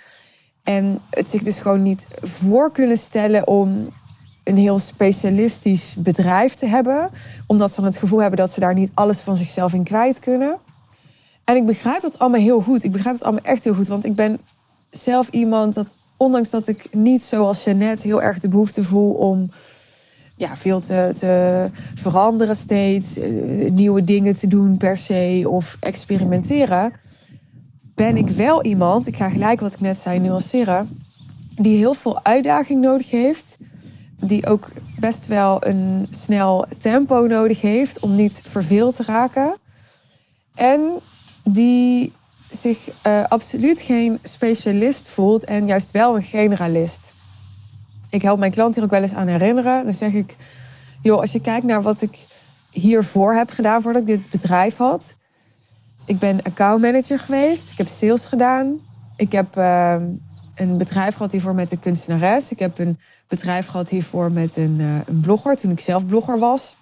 En 0.63 1.01
het 1.11 1.29
zich 1.29 1.43
dus 1.43 1.59
gewoon 1.59 1.83
niet 1.83 2.07
voor 2.23 2.73
kunnen 2.73 2.99
stellen 2.99 3.47
om 3.47 3.89
een 4.45 4.57
heel 4.57 4.79
specialistisch 4.79 5.95
bedrijf 5.99 6.55
te 6.55 6.67
hebben. 6.67 7.11
Omdat 7.47 7.71
ze 7.71 7.77
dan 7.77 7.85
het 7.85 7.99
gevoel 7.99 8.21
hebben 8.21 8.39
dat 8.39 8.51
ze 8.51 8.61
daar 8.61 8.75
niet 8.75 8.91
alles 8.95 9.21
van 9.21 9.37
zichzelf 9.37 9.73
in 9.73 9.85
kwijt 9.85 10.19
kunnen. 10.19 10.57
En 11.45 11.57
ik 11.57 11.67
begrijp 11.67 12.03
dat 12.03 12.19
allemaal 12.19 12.41
heel 12.41 12.61
goed. 12.61 12.85
Ik 12.85 12.93
begrijp 12.93 13.15
het 13.15 13.25
allemaal 13.25 13.45
echt 13.45 13.65
heel 13.65 13.75
goed. 13.75 13.89
Want 13.89 14.05
ik 14.05 14.15
ben 14.15 14.39
zelf 14.91 15.29
iemand 15.29 15.75
dat, 15.75 15.95
ondanks 16.17 16.51
dat 16.51 16.69
ik 16.69 16.95
niet 16.95 17.25
zoals 17.25 17.65
Jeannette 17.65 18.07
heel 18.07 18.23
erg 18.23 18.39
de 18.39 18.49
behoefte 18.49 18.85
voel 18.85 19.13
om 19.13 19.51
ja, 20.37 20.57
veel 20.57 20.81
te, 20.81 21.11
te 21.19 21.69
veranderen 21.95 22.57
steeds, 22.57 23.19
eh, 23.19 23.31
nieuwe 23.71 24.05
dingen 24.05 24.35
te 24.35 24.47
doen 24.47 24.77
per 24.77 24.99
se 24.99 25.45
of 25.49 25.77
experimenteren, 25.81 26.93
ben 27.95 28.17
ik 28.17 28.29
wel 28.29 28.63
iemand, 28.63 29.07
ik 29.07 29.17
ga 29.17 29.29
gelijk 29.29 29.61
wat 29.61 29.73
ik 29.73 29.81
net 29.81 29.99
zei 29.99 30.19
nuanceren, 30.19 31.03
die 31.57 31.77
heel 31.77 31.95
veel 31.95 32.25
uitdaging 32.25 32.81
nodig 32.81 33.11
heeft 33.11 33.59
die 34.27 34.47
ook 34.47 34.69
best 34.99 35.27
wel 35.27 35.67
een 35.67 36.07
snel 36.11 36.67
tempo 36.79 37.27
nodig 37.27 37.61
heeft 37.61 38.01
om 38.01 38.15
niet 38.15 38.43
verveeld 38.45 38.97
te 38.97 39.03
raken. 39.03 39.57
En 40.55 40.81
die 41.45 42.13
zich 42.51 42.89
uh, 43.07 43.25
absoluut 43.29 43.81
geen 43.81 44.19
specialist 44.23 45.09
voelt 45.09 45.45
en 45.45 45.67
juist 45.67 45.91
wel 45.91 46.17
een 46.17 46.23
generalist. 46.23 47.13
Ik 48.13 48.23
help 48.23 48.39
mijn 48.39 48.51
klant 48.51 48.75
hier 48.75 48.85
ook 48.85 48.91
wel 48.91 49.03
eens 49.03 49.15
aan 49.15 49.27
herinneren. 49.27 49.85
Dan 49.85 49.95
zeg 49.95 50.13
ik, 50.13 50.37
joh, 51.03 51.21
als 51.21 51.33
je 51.33 51.41
kijkt 51.41 51.67
naar 51.67 51.83
wat 51.83 52.03
ik 52.03 52.27
hiervoor 52.71 53.35
heb 53.35 53.51
gedaan 53.51 53.83
voordat 53.83 54.01
ik 54.01 54.07
dit 54.07 54.31
bedrijf 54.31 54.77
had. 54.77 55.17
Ik 56.05 56.19
ben 56.19 56.43
accountmanager 56.43 57.19
geweest. 57.19 57.71
Ik 57.71 57.79
heb 57.79 57.89
sales 57.89 58.27
gedaan. 58.27 58.81
Ik 59.17 59.33
heb 59.33 59.57
uh, 59.57 59.97
een 60.55 60.79
bedrijf 60.79 61.15
gehad 61.15 61.33
hiervoor 61.33 61.55
met 61.55 61.73
een 61.73 61.79
kunstenares. 61.79 62.51
Ik 62.51 62.59
heb 62.59 62.79
een 62.79 62.99
bedrijf 63.29 63.67
gehad 63.67 63.89
hiervoor 63.89 64.33
met 64.33 64.57
een, 64.57 64.77
uh, 64.79 64.97
een 65.07 65.21
blogger 65.21 65.57
toen 65.57 65.71
ik 65.71 65.81
zelf 65.81 66.07
blogger 66.07 66.39
was. 66.39 66.77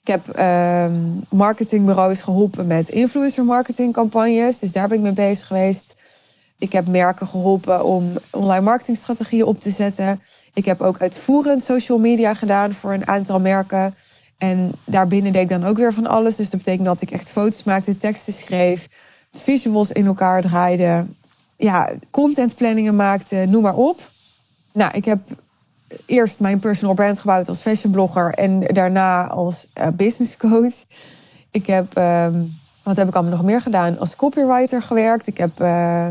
Ik 0.00 0.12
heb 0.12 0.38
uh, 0.38 0.86
marketingbureaus 1.30 2.22
geholpen 2.22 2.66
met 2.66 2.88
influencer 2.88 3.44
marketing 3.44 3.92
campagnes. 3.92 4.58
Dus 4.58 4.72
daar 4.72 4.88
ben 4.88 4.96
ik 4.96 5.02
mee 5.02 5.12
bezig 5.12 5.46
geweest. 5.46 5.94
Ik 6.58 6.72
heb 6.72 6.86
merken 6.86 7.26
geholpen 7.26 7.84
om 7.84 8.12
online 8.30 8.64
marketingstrategieën 8.64 9.44
op 9.44 9.60
te 9.60 9.70
zetten. 9.70 10.20
Ik 10.56 10.64
heb 10.64 10.80
ook 10.80 11.00
uitvoerend 11.00 11.62
social 11.62 11.98
media 11.98 12.34
gedaan 12.34 12.72
voor 12.72 12.92
een 12.92 13.06
aantal 13.06 13.40
merken. 13.40 13.94
En 14.38 14.72
daarbinnen 14.84 15.32
deed 15.32 15.42
ik 15.42 15.48
dan 15.48 15.64
ook 15.64 15.76
weer 15.76 15.92
van 15.92 16.06
alles. 16.06 16.36
Dus 16.36 16.50
dat 16.50 16.60
betekent 16.60 16.86
dat 16.86 17.00
ik 17.00 17.10
echt 17.10 17.30
foto's 17.30 17.64
maakte, 17.64 17.98
teksten 17.98 18.32
schreef, 18.32 18.88
visuals 19.32 19.92
in 19.92 20.06
elkaar 20.06 20.42
draaide. 20.42 21.06
Ja, 21.56 21.92
contentplanningen 22.10 22.96
maakte, 22.96 23.36
noem 23.48 23.62
maar 23.62 23.76
op. 23.76 24.00
Nou, 24.72 24.92
ik 24.94 25.04
heb 25.04 25.18
eerst 26.06 26.40
mijn 26.40 26.58
personal 26.58 26.94
brand 26.94 27.18
gebouwd 27.18 27.48
als 27.48 27.62
fashion 27.62 27.92
blogger 27.92 28.34
en 28.34 28.60
daarna 28.60 29.26
als 29.26 29.68
uh, 29.74 29.86
business 29.92 30.36
coach. 30.36 30.84
Ik 31.50 31.66
heb, 31.66 31.98
uh, 31.98 32.26
wat 32.82 32.96
heb 32.96 33.08
ik 33.08 33.14
allemaal 33.14 33.36
nog 33.36 33.46
meer 33.46 33.60
gedaan? 33.60 33.98
Als 33.98 34.16
copywriter 34.16 34.82
gewerkt. 34.82 35.26
Ik 35.26 35.38
heb 35.38 35.60
uh, 35.60 36.06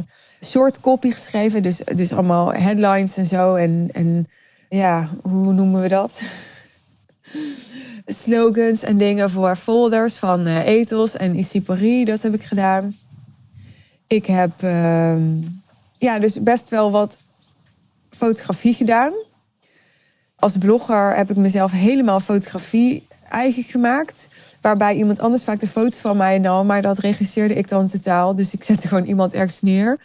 short 0.46 0.80
copy 0.80 1.12
geschreven, 1.12 1.64
dus, 1.64 1.82
dus 1.96 2.14
allemaal 2.14 2.54
headlines 2.54 3.18
en 3.18 3.26
zo. 3.26 3.56
En, 3.56 3.90
en 3.94 4.28
ja, 4.70 5.10
hoe 5.22 5.54
noemen 5.54 5.82
we 5.82 5.88
dat? 5.88 6.22
Slogans 8.06 8.84
en 8.84 8.98
dingen 8.98 9.30
voor 9.30 9.56
folders 9.56 10.18
van 10.18 10.48
uh, 10.48 10.68
Ethos 10.68 11.16
en 11.18 11.38
Isipari, 11.38 12.06
dat 12.06 12.22
heb 12.22 12.34
ik 12.34 12.44
gedaan. 12.44 12.96
Ik 14.08 14.26
heb 14.26 14.62
uh, 14.64 15.16
ja, 15.98 16.20
dus 16.20 16.42
best 16.42 16.70
wel 16.70 16.92
wat 16.92 17.20
fotografie 18.10 18.74
gedaan 18.74 19.14
als 20.36 20.58
blogger 20.58 21.16
heb 21.16 21.30
ik 21.30 21.36
mezelf 21.36 21.72
helemaal 21.72 22.20
fotografie 22.20 23.08
eigen 23.30 23.64
gemaakt. 23.64 24.28
Waarbij 24.62 24.96
iemand 24.96 25.20
anders 25.20 25.44
vaak 25.44 25.60
de 25.60 25.68
foto's 25.68 26.00
van 26.00 26.18
mij 26.18 26.40
nam. 26.40 26.66
Maar 26.66 26.82
dat 26.82 26.98
regisseerde 26.98 27.54
ik 27.54 27.70
dan 27.70 27.88
totaal. 27.88 28.36
Dus 28.36 28.54
ik 28.54 28.64
zette 28.64 28.88
gewoon 28.88 29.06
iemand 29.06 29.34
ergens 29.34 29.62
neer. 29.62 30.00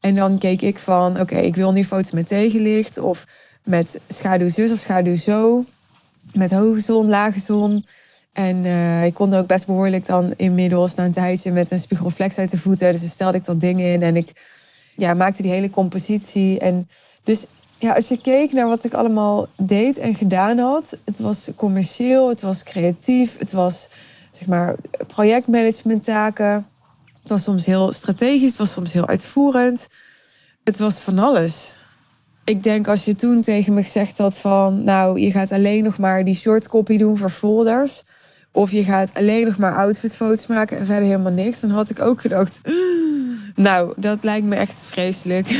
En 0.00 0.14
dan 0.14 0.38
keek 0.38 0.62
ik 0.62 0.78
van, 0.78 1.20
oké, 1.20 1.36
ik 1.36 1.54
wil 1.54 1.72
nu 1.72 1.84
foto's 1.84 2.10
met 2.10 2.28
tegenlicht. 2.28 2.98
Of 2.98 3.26
met 3.64 4.00
schaduw 4.08 4.48
zus 4.48 4.72
of 4.72 4.78
schaduw 4.78 5.16
zo. 5.16 5.64
Met 6.32 6.50
hoge 6.50 6.80
zon, 6.80 7.08
lage 7.08 7.40
zon. 7.40 7.84
En 8.32 8.64
uh, 8.64 9.04
ik 9.04 9.14
kon 9.14 9.34
ook 9.34 9.46
best 9.46 9.66
behoorlijk 9.66 10.06
dan 10.06 10.32
inmiddels 10.36 10.94
na 10.94 11.04
een 11.04 11.12
tijdje 11.12 11.52
met 11.52 11.70
een 11.70 11.80
spiegelreflex 11.80 12.38
uit 12.38 12.50
de 12.50 12.58
voeten. 12.58 12.92
Dus 12.92 13.00
dan 13.00 13.10
stelde 13.10 13.38
ik 13.38 13.44
dat 13.44 13.60
ding 13.60 13.80
in 13.80 14.02
en 14.02 14.16
ik 14.16 14.32
ja, 14.96 15.14
maakte 15.14 15.42
die 15.42 15.50
hele 15.50 15.70
compositie. 15.70 16.58
En 16.58 16.88
dus 17.24 17.46
ja, 17.76 17.92
als 17.92 18.08
je 18.08 18.20
keek 18.20 18.52
naar 18.52 18.68
wat 18.68 18.84
ik 18.84 18.94
allemaal 18.94 19.46
deed 19.56 19.98
en 19.98 20.14
gedaan 20.14 20.58
had, 20.58 20.96
het 21.04 21.18
was 21.18 21.50
commercieel, 21.56 22.28
het 22.28 22.40
was 22.40 22.62
creatief, 22.62 23.38
het 23.38 23.52
was 23.52 23.88
zeg 24.30 24.48
maar 24.48 24.74
projectmanagementtaken. 25.06 26.66
Het 27.20 27.28
was 27.28 27.42
soms 27.42 27.66
heel 27.66 27.92
strategisch, 27.92 28.48
het 28.48 28.58
was 28.58 28.72
soms 28.72 28.92
heel 28.92 29.06
uitvoerend. 29.06 29.86
Het 30.64 30.78
was 30.78 31.00
van 31.00 31.18
alles. 31.18 31.74
Ik 32.44 32.62
denk 32.62 32.88
als 32.88 33.04
je 33.04 33.14
toen 33.14 33.42
tegen 33.42 33.74
me 33.74 33.82
gezegd 33.82 34.18
had 34.18 34.38
van, 34.38 34.84
nou, 34.84 35.20
je 35.20 35.30
gaat 35.30 35.52
alleen 35.52 35.84
nog 35.84 35.98
maar 35.98 36.24
die 36.24 36.34
short 36.34 36.68
copy 36.68 36.96
doen 36.96 37.16
voor 37.16 37.30
folders. 37.30 38.02
Of 38.52 38.70
je 38.70 38.84
gaat 38.84 39.10
alleen 39.14 39.46
nog 39.46 39.58
maar 39.58 39.76
outfitfoto's 39.76 40.46
maken 40.46 40.78
en 40.78 40.86
verder 40.86 41.04
helemaal 41.04 41.32
niks. 41.32 41.60
Dan 41.60 41.70
had 41.70 41.90
ik 41.90 42.00
ook 42.00 42.20
gedacht, 42.20 42.60
nou, 43.54 43.92
dat 43.96 44.24
lijkt 44.24 44.46
me 44.46 44.56
echt 44.56 44.86
vreselijk. 44.86 45.48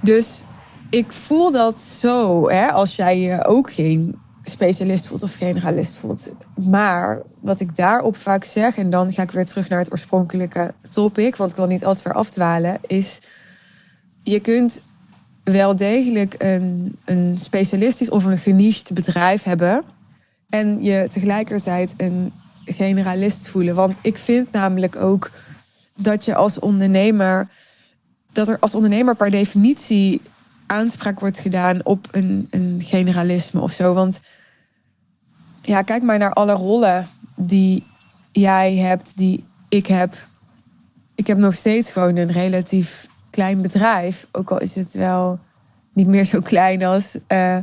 Dus 0.00 0.42
ik 0.90 1.12
voel 1.12 1.50
dat 1.50 1.80
zo, 1.80 2.48
hè, 2.50 2.72
als 2.72 2.96
jij 2.96 3.46
ook 3.46 3.72
geen 3.72 4.18
specialist 4.50 5.06
voelt 5.06 5.22
of 5.22 5.34
generalist 5.34 5.96
voelt. 5.96 6.28
Maar 6.54 7.22
wat 7.40 7.60
ik 7.60 7.76
daarop 7.76 8.16
vaak 8.16 8.44
zeg, 8.44 8.76
en 8.76 8.90
dan 8.90 9.12
ga 9.12 9.22
ik 9.22 9.30
weer 9.30 9.46
terug 9.46 9.68
naar 9.68 9.78
het 9.78 9.92
oorspronkelijke 9.92 10.74
topic, 10.88 11.36
want 11.36 11.50
ik 11.50 11.56
wil 11.56 11.66
niet 11.66 11.84
altijd 11.84 12.02
ver 12.02 12.14
afdwalen, 12.14 12.78
is 12.86 13.18
je 14.22 14.40
kunt 14.40 14.82
wel 15.44 15.76
degelijk 15.76 16.34
een, 16.38 16.96
een 17.04 17.38
specialistisch 17.38 18.10
of 18.10 18.24
een 18.24 18.38
geniched 18.38 18.90
bedrijf 18.94 19.42
hebben 19.42 19.84
en 20.48 20.82
je 20.82 21.08
tegelijkertijd 21.12 21.94
een 21.96 22.32
generalist 22.64 23.48
voelen. 23.48 23.74
Want 23.74 23.98
ik 24.02 24.18
vind 24.18 24.52
namelijk 24.52 24.96
ook 24.96 25.30
dat 25.96 26.24
je 26.24 26.34
als 26.34 26.58
ondernemer, 26.58 27.48
dat 28.32 28.48
er 28.48 28.58
als 28.60 28.74
ondernemer 28.74 29.16
per 29.16 29.30
definitie 29.30 30.20
aanspraak 30.66 31.20
wordt 31.20 31.38
gedaan 31.38 31.84
op 31.84 32.08
een, 32.10 32.48
een 32.50 32.78
generalisme 32.82 33.60
of 33.60 33.72
zo. 33.72 33.94
Want 33.94 34.20
ja, 35.62 35.82
kijk 35.82 36.02
maar 36.02 36.18
naar 36.18 36.32
alle 36.32 36.52
rollen 36.52 37.06
die 37.34 37.84
jij 38.32 38.76
hebt, 38.76 39.16
die 39.16 39.44
ik 39.68 39.86
heb. 39.86 40.14
Ik 41.14 41.26
heb 41.26 41.38
nog 41.38 41.54
steeds 41.54 41.90
gewoon 41.90 42.16
een 42.16 42.32
relatief 42.32 43.06
klein 43.30 43.62
bedrijf. 43.62 44.26
Ook 44.32 44.50
al 44.50 44.60
is 44.60 44.74
het 44.74 44.94
wel 44.94 45.38
niet 45.92 46.06
meer 46.06 46.24
zo 46.24 46.40
klein 46.40 46.84
als 46.84 47.16
uh, 47.28 47.58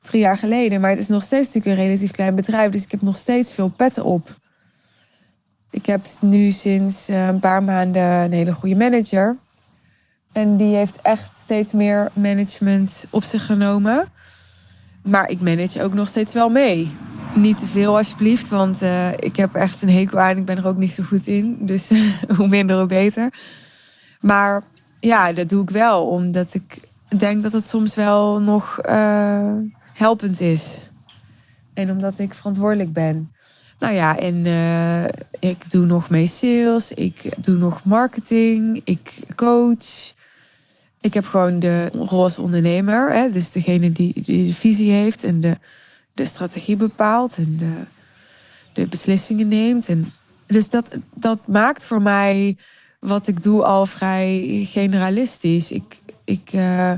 drie 0.00 0.20
jaar 0.20 0.38
geleden. 0.38 0.80
Maar 0.80 0.90
het 0.90 0.98
is 0.98 1.08
nog 1.08 1.22
steeds 1.22 1.46
natuurlijk 1.46 1.76
een 1.76 1.86
relatief 1.86 2.10
klein 2.10 2.34
bedrijf. 2.34 2.70
Dus 2.70 2.84
ik 2.84 2.90
heb 2.90 3.02
nog 3.02 3.16
steeds 3.16 3.52
veel 3.52 3.68
petten 3.68 4.04
op. 4.04 4.36
Ik 5.70 5.86
heb 5.86 6.06
nu 6.20 6.50
sinds 6.50 7.10
uh, 7.10 7.26
een 7.26 7.40
paar 7.40 7.62
maanden 7.62 8.02
een 8.02 8.32
hele 8.32 8.52
goede 8.52 8.76
manager. 8.76 9.36
En 10.38 10.56
die 10.56 10.76
heeft 10.76 10.98
echt 11.02 11.30
steeds 11.42 11.72
meer 11.72 12.10
management 12.12 13.06
op 13.10 13.22
zich 13.22 13.46
genomen. 13.46 14.08
Maar 15.02 15.30
ik 15.30 15.40
manage 15.40 15.82
ook 15.82 15.94
nog 15.94 16.08
steeds 16.08 16.34
wel 16.34 16.48
mee. 16.48 16.96
Niet 17.34 17.58
te 17.58 17.66
veel 17.66 17.96
alsjeblieft, 17.96 18.48
want 18.48 18.82
uh, 18.82 19.12
ik 19.12 19.36
heb 19.36 19.54
echt 19.54 19.82
een 19.82 19.90
hekel 19.90 20.18
aan. 20.18 20.36
Ik 20.36 20.44
ben 20.44 20.56
er 20.56 20.66
ook 20.66 20.76
niet 20.76 20.92
zo 20.92 21.02
goed 21.02 21.26
in. 21.26 21.56
Dus 21.60 21.90
hoe 22.36 22.48
minder, 22.48 22.76
hoe 22.76 22.86
beter. 22.86 23.32
Maar 24.20 24.62
ja, 25.00 25.32
dat 25.32 25.48
doe 25.48 25.62
ik 25.62 25.70
wel. 25.70 26.06
Omdat 26.06 26.54
ik 26.54 26.80
denk 27.16 27.42
dat 27.42 27.52
het 27.52 27.66
soms 27.66 27.94
wel 27.94 28.40
nog 28.40 28.78
uh, 28.88 29.54
helpend 29.94 30.40
is. 30.40 30.90
En 31.74 31.90
omdat 31.90 32.18
ik 32.18 32.34
verantwoordelijk 32.34 32.92
ben. 32.92 33.32
Nou 33.78 33.94
ja, 33.94 34.18
en 34.18 34.34
uh, 34.34 35.04
ik 35.50 35.70
doe 35.70 35.86
nog 35.86 36.10
mee 36.10 36.26
sales. 36.26 36.92
Ik 36.92 37.44
doe 37.44 37.56
nog 37.56 37.84
marketing. 37.84 38.80
Ik 38.84 39.20
coach. 39.34 40.16
Ik 41.00 41.14
heb 41.14 41.26
gewoon 41.26 41.58
de 41.58 41.88
rol 41.92 42.22
als 42.22 42.38
ondernemer, 42.38 43.12
hè, 43.12 43.30
dus 43.30 43.52
degene 43.52 43.92
die, 43.92 44.22
die 44.22 44.46
de 44.46 44.54
visie 44.54 44.90
heeft 44.90 45.24
en 45.24 45.40
de, 45.40 45.58
de 46.12 46.24
strategie 46.24 46.76
bepaalt 46.76 47.36
en 47.36 47.56
de, 47.56 47.72
de 48.72 48.86
beslissingen 48.86 49.48
neemt. 49.48 49.88
En 49.88 50.12
dus 50.46 50.70
dat, 50.70 50.88
dat 51.14 51.38
maakt 51.46 51.84
voor 51.84 52.02
mij 52.02 52.56
wat 53.00 53.28
ik 53.28 53.42
doe 53.42 53.64
al 53.64 53.86
vrij 53.86 54.62
generalistisch. 54.64 55.72
Ik, 55.72 56.00
ik, 56.24 56.52
uh, 56.52 56.90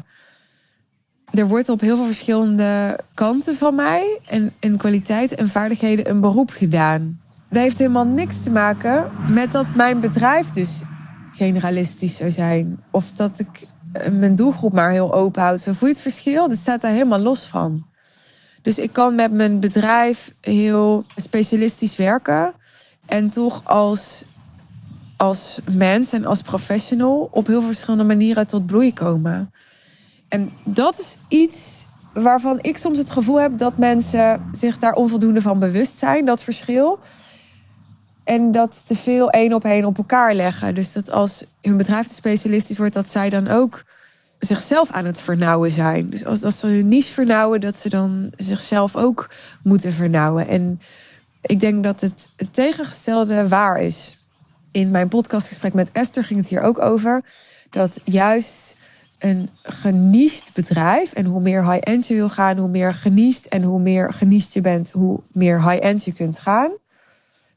er 1.31 1.49
wordt 1.49 1.69
op 1.69 1.81
heel 1.81 1.97
veel 1.97 2.07
verschillende 2.07 3.01
kanten 3.15 3.57
van 3.57 3.75
mij 3.75 4.19
en, 4.27 4.53
en 4.59 4.77
kwaliteiten 4.77 5.37
en 5.37 5.49
vaardigheden 5.49 6.11
een 6.11 6.21
beroep 6.21 6.51
gedaan. 6.51 7.21
Dat 7.49 7.63
heeft 7.63 7.79
helemaal 7.79 8.07
niks 8.07 8.43
te 8.43 8.51
maken 8.51 9.11
met 9.29 9.53
dat 9.53 9.75
mijn 9.75 10.01
bedrijf 10.01 10.51
dus 10.51 10.83
generalistisch 11.33 12.17
zou 12.17 12.31
zijn. 12.31 12.83
Of 12.91 13.13
dat 13.13 13.39
ik 13.39 13.67
mijn 14.11 14.35
doelgroep 14.35 14.73
maar 14.73 14.91
heel 14.91 15.15
open 15.15 15.43
houdt. 15.43 15.61
Zo 15.61 15.73
voel 15.73 15.89
je 15.89 15.95
het 15.95 16.03
verschil? 16.03 16.49
Dat 16.49 16.59
staat 16.59 16.81
daar 16.81 16.93
helemaal 16.93 17.19
los 17.19 17.45
van. 17.47 17.87
Dus 18.63 18.79
ik 18.79 18.93
kan 18.93 19.15
met 19.15 19.33
mijn 19.33 19.61
bedrijf 19.61 20.35
heel 20.41 21.05
specialistisch 21.17 21.97
werken. 21.97 22.53
En 23.07 23.31
toch 23.31 23.61
als, 23.65 24.27
als 25.17 25.61
mens 25.73 26.13
en 26.13 26.27
als 26.27 26.43
professional 26.43 27.29
op 27.33 27.47
heel 27.47 27.63
verschillende 27.63 28.05
manieren 28.05 28.47
tot 28.47 28.67
bloei 28.67 28.93
komen. 28.93 29.53
En 30.29 30.53
dat 30.65 30.99
is 30.99 31.17
iets 31.29 31.87
waarvan 32.13 32.59
ik 32.61 32.77
soms 32.77 32.99
het 32.99 33.11
gevoel 33.11 33.41
heb 33.41 33.59
dat 33.59 33.79
mensen 33.79 34.49
zich 34.53 34.79
daar 34.79 34.93
onvoldoende 34.93 35.43
van 35.43 35.59
bewust 35.59 35.99
zijn, 35.99 36.25
dat 36.25 36.43
verschil. 36.43 36.99
En 38.25 38.53
dat 38.53 38.87
te 38.87 38.97
veel 38.97 39.31
één 39.31 39.53
op 39.53 39.65
één 39.65 39.85
op 39.85 39.99
elkaar 39.99 40.35
leggen. 40.35 40.75
Dus 40.75 40.93
dat 40.93 41.11
als 41.11 41.45
hun 41.63 41.77
bedrijf 41.77 42.07
te 42.07 42.15
specialistisch 42.15 42.79
wordt, 42.79 42.95
dat 42.95 43.09
zij 43.09 43.29
dan 43.29 43.49
ook 43.49 43.85
zichzelf 44.39 44.91
aan 44.91 45.05
het 45.05 45.21
vernauwen 45.21 45.71
zijn. 45.71 46.11
Dus 46.11 46.25
als, 46.25 46.59
ze 46.59 46.67
hun 46.67 46.89
niche 46.89 47.13
vernauwen, 47.13 47.61
dat 47.61 47.77
ze 47.77 47.89
dan 47.89 48.33
zichzelf 48.37 48.97
ook 48.97 49.31
moeten 49.63 49.93
vernauwen. 49.93 50.49
En 50.49 50.81
ik 51.41 51.61
denk 51.61 51.85
dat 51.85 52.01
het, 52.01 52.29
het 52.37 52.53
tegengestelde 52.53 53.49
waar 53.49 53.81
is. 53.81 54.19
In 54.71 54.91
mijn 54.91 55.09
podcastgesprek 55.09 55.75
met 55.75 55.89
Esther 55.93 56.25
ging 56.25 56.41
het 56.41 56.49
hier 56.49 56.63
ook 56.63 56.79
over. 56.79 57.23
Dat 57.71 58.01
juist 58.05 58.77
een 59.19 59.51
geniest 59.63 60.51
bedrijf. 60.55 61.13
En 61.13 61.25
hoe 61.25 61.41
meer 61.41 61.71
high-end 61.71 62.07
je 62.07 62.15
wil 62.15 62.31
gaan, 62.31 62.59
hoe 62.59 62.69
meer 62.69 62.95
geniest. 62.95 63.47
En 63.47 63.63
hoe 63.63 63.81
meer 63.81 64.13
geniest 64.13 64.55
je 64.55 64.61
bent, 64.61 64.91
hoe 64.91 65.21
meer 65.33 65.71
high-end 65.71 66.05
je 66.05 66.13
kunt 66.13 66.39
gaan. 66.39 66.71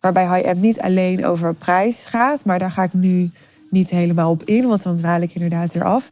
Waarbij 0.03 0.36
high-end 0.36 0.62
niet 0.62 0.79
alleen 0.79 1.25
over 1.25 1.53
prijs 1.53 2.05
gaat. 2.05 2.45
Maar 2.45 2.60
daar 2.60 2.72
ga 2.72 2.83
ik 2.83 2.93
nu 2.93 3.31
niet 3.69 3.89
helemaal 3.89 4.31
op 4.31 4.43
in, 4.43 4.67
want 4.67 4.83
dan 4.83 4.95
dwaal 4.95 5.22
ik 5.22 5.33
inderdaad 5.33 5.74
weer 5.74 5.83
af. 5.83 6.12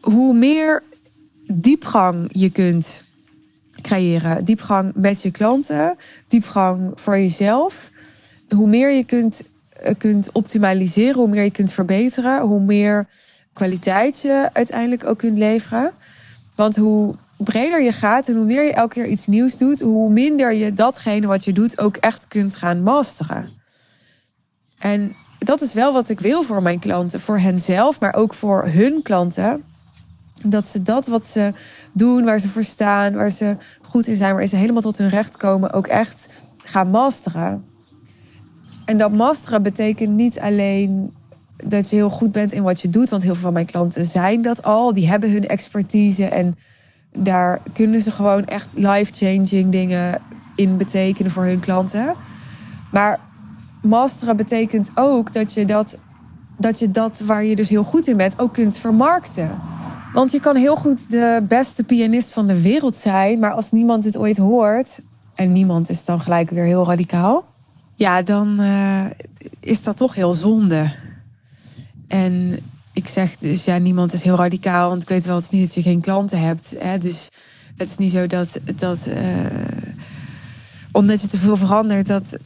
Hoe 0.00 0.34
meer 0.34 0.82
diepgang 1.52 2.28
je 2.32 2.50
kunt 2.50 3.04
creëren, 3.80 4.44
diepgang 4.44 4.92
met 4.94 5.22
je 5.22 5.30
klanten, 5.30 5.96
diepgang 6.28 6.92
voor 6.94 7.18
jezelf, 7.18 7.90
hoe 8.48 8.68
meer 8.68 8.90
je 8.90 9.04
kunt, 9.04 9.42
eh, 9.70 9.94
kunt 9.98 10.32
optimaliseren, 10.32 11.14
hoe 11.14 11.28
meer 11.28 11.44
je 11.44 11.50
kunt 11.50 11.72
verbeteren, 11.72 12.40
hoe 12.40 12.60
meer 12.60 13.08
kwaliteit 13.52 14.20
je 14.20 14.50
uiteindelijk 14.52 15.04
ook 15.04 15.18
kunt 15.18 15.38
leveren. 15.38 15.92
Want 16.54 16.76
hoe 16.76 17.14
breder 17.36 17.82
je 17.82 17.92
gaat 17.92 18.28
en 18.28 18.36
hoe 18.36 18.44
meer 18.44 18.64
je 18.64 18.72
elke 18.72 18.94
keer 18.94 19.06
iets 19.06 19.26
nieuws 19.26 19.58
doet, 19.58 19.80
hoe 19.80 20.10
minder 20.10 20.54
je 20.54 20.72
datgene 20.72 21.26
wat 21.26 21.44
je 21.44 21.52
doet 21.52 21.80
ook 21.80 21.96
echt 21.96 22.28
kunt 22.28 22.54
gaan 22.54 22.82
masteren. 22.82 23.50
En 24.78 25.16
dat 25.38 25.60
is 25.60 25.74
wel 25.74 25.92
wat 25.92 26.08
ik 26.08 26.20
wil 26.20 26.42
voor 26.42 26.62
mijn 26.62 26.78
klanten, 26.78 27.20
voor 27.20 27.38
henzelf, 27.38 28.00
maar 28.00 28.14
ook 28.14 28.34
voor 28.34 28.68
hun 28.68 29.02
klanten. 29.02 29.64
Dat 30.46 30.66
ze 30.66 30.82
dat 30.82 31.06
wat 31.06 31.26
ze 31.26 31.52
doen, 31.92 32.24
waar 32.24 32.38
ze 32.38 32.48
voor 32.48 32.64
staan, 32.64 33.14
waar 33.14 33.30
ze 33.30 33.56
goed 33.82 34.06
in 34.06 34.16
zijn, 34.16 34.34
waar 34.34 34.46
ze 34.46 34.56
helemaal 34.56 34.82
tot 34.82 34.98
hun 34.98 35.08
recht 35.08 35.36
komen, 35.36 35.72
ook 35.72 35.86
echt 35.86 36.28
gaan 36.56 36.90
masteren. 36.90 37.64
En 38.84 38.98
dat 38.98 39.12
masteren 39.12 39.62
betekent 39.62 40.14
niet 40.14 40.38
alleen 40.38 41.14
dat 41.64 41.90
je 41.90 41.96
heel 41.96 42.10
goed 42.10 42.32
bent 42.32 42.52
in 42.52 42.62
wat 42.62 42.80
je 42.80 42.90
doet, 42.90 43.10
want 43.10 43.22
heel 43.22 43.32
veel 43.32 43.42
van 43.42 43.52
mijn 43.52 43.66
klanten 43.66 44.06
zijn 44.06 44.42
dat 44.42 44.62
al. 44.62 44.92
Die 44.94 45.08
hebben 45.08 45.32
hun 45.32 45.48
expertise 45.48 46.24
en 46.24 46.56
daar 47.16 47.60
kunnen 47.72 48.02
ze 48.02 48.10
gewoon 48.10 48.44
echt 48.44 48.68
life-changing 48.72 49.68
dingen 49.70 50.20
in 50.54 50.76
betekenen 50.76 51.30
voor 51.30 51.44
hun 51.44 51.60
klanten. 51.60 52.14
Maar 52.90 53.20
masteren 53.82 54.36
betekent 54.36 54.90
ook 54.94 55.32
dat 55.32 55.54
je 55.54 55.64
dat, 55.64 55.98
dat 56.58 56.78
je 56.78 56.90
dat 56.90 57.20
waar 57.20 57.44
je 57.44 57.56
dus 57.56 57.68
heel 57.68 57.84
goed 57.84 58.06
in 58.06 58.16
bent 58.16 58.38
ook 58.38 58.52
kunt 58.52 58.76
vermarkten. 58.76 59.50
Want 60.12 60.32
je 60.32 60.40
kan 60.40 60.56
heel 60.56 60.76
goed 60.76 61.10
de 61.10 61.44
beste 61.48 61.84
pianist 61.84 62.32
van 62.32 62.46
de 62.46 62.62
wereld 62.62 62.96
zijn, 62.96 63.38
maar 63.38 63.52
als 63.52 63.70
niemand 63.70 64.02
dit 64.02 64.16
ooit 64.16 64.36
hoort, 64.36 65.00
en 65.34 65.52
niemand 65.52 65.88
is 65.88 66.04
dan 66.04 66.20
gelijk 66.20 66.50
weer 66.50 66.64
heel 66.64 66.86
radicaal, 66.86 67.44
ja, 67.94 68.22
dan 68.22 68.60
uh, 68.60 69.04
is 69.60 69.82
dat 69.82 69.96
toch 69.96 70.14
heel 70.14 70.34
zonde. 70.34 70.94
En 72.08 72.58
ik 72.96 73.08
zeg 73.08 73.36
dus, 73.36 73.64
ja, 73.64 73.78
niemand 73.78 74.12
is 74.12 74.22
heel 74.22 74.36
radicaal, 74.36 74.88
want 74.88 75.02
ik 75.02 75.08
weet 75.08 75.24
wel, 75.24 75.34
het 75.34 75.44
is 75.44 75.50
niet 75.50 75.62
dat 75.62 75.74
je 75.74 75.82
geen 75.82 76.00
klanten 76.00 76.40
hebt. 76.40 76.74
Hè? 76.78 76.98
Dus 76.98 77.28
het 77.76 77.88
is 77.88 77.96
niet 77.96 78.12
zo 78.12 78.26
dat, 78.26 78.58
dat 78.74 79.06
uh, 79.08 79.16
omdat 80.92 81.20
je 81.20 81.26
te 81.26 81.38
veel 81.38 81.56
verandert, 81.56 82.06
dat, 82.06 82.38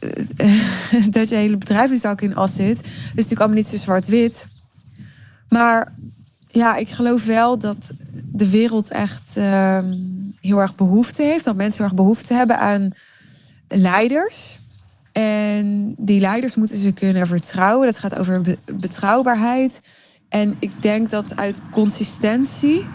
dat 1.17 1.29
je 1.29 1.35
hele 1.35 1.57
bedrijf 1.57 2.19
in 2.19 2.35
as 2.35 2.53
zit. 2.53 2.83
Dus 2.83 2.91
natuurlijk 3.13 3.39
allemaal 3.39 3.57
niet 3.57 3.67
zo 3.67 3.77
zwart-wit. 3.77 4.47
Maar 5.49 5.93
ja, 6.47 6.75
ik 6.75 6.89
geloof 6.89 7.25
wel 7.25 7.57
dat 7.57 7.93
de 8.31 8.49
wereld 8.49 8.91
echt 8.91 9.37
uh, 9.37 9.77
heel 10.41 10.59
erg 10.59 10.75
behoefte 10.75 11.23
heeft. 11.23 11.45
Dat 11.45 11.55
mensen 11.55 11.77
heel 11.77 11.87
erg 11.87 11.95
behoefte 11.95 12.33
hebben 12.33 12.59
aan 12.59 12.91
leiders. 13.67 14.59
En 15.11 15.95
die 15.97 16.19
leiders 16.19 16.55
moeten 16.55 16.77
ze 16.77 16.91
kunnen 16.91 17.27
vertrouwen. 17.27 17.85
Dat 17.85 17.97
gaat 17.97 18.17
over 18.17 18.57
betrouwbaarheid. 18.75 19.81
En 20.31 20.55
ik 20.59 20.71
denk 20.81 21.09
dat 21.09 21.35
uit 21.35 21.61
consistentie 21.71 22.85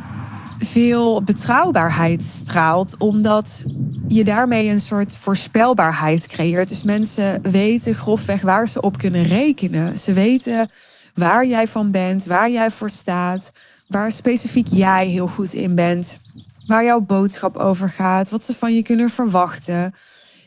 veel 0.58 1.22
betrouwbaarheid 1.22 2.24
straalt, 2.24 2.96
omdat 2.98 3.64
je 4.08 4.24
daarmee 4.24 4.68
een 4.68 4.80
soort 4.80 5.16
voorspelbaarheid 5.16 6.26
creëert. 6.26 6.68
Dus 6.68 6.82
mensen 6.82 7.42
weten 7.50 7.94
grofweg 7.94 8.42
waar 8.42 8.68
ze 8.68 8.80
op 8.80 8.98
kunnen 8.98 9.24
rekenen. 9.24 9.98
Ze 9.98 10.12
weten 10.12 10.70
waar 11.14 11.46
jij 11.46 11.68
van 11.68 11.90
bent, 11.90 12.24
waar 12.24 12.50
jij 12.50 12.70
voor 12.70 12.90
staat, 12.90 13.52
waar 13.88 14.12
specifiek 14.12 14.66
jij 14.66 15.06
heel 15.06 15.28
goed 15.28 15.52
in 15.52 15.74
bent, 15.74 16.20
waar 16.66 16.84
jouw 16.84 17.00
boodschap 17.00 17.56
over 17.56 17.90
gaat, 17.90 18.30
wat 18.30 18.44
ze 18.44 18.54
van 18.54 18.74
je 18.74 18.82
kunnen 18.82 19.10
verwachten. 19.10 19.94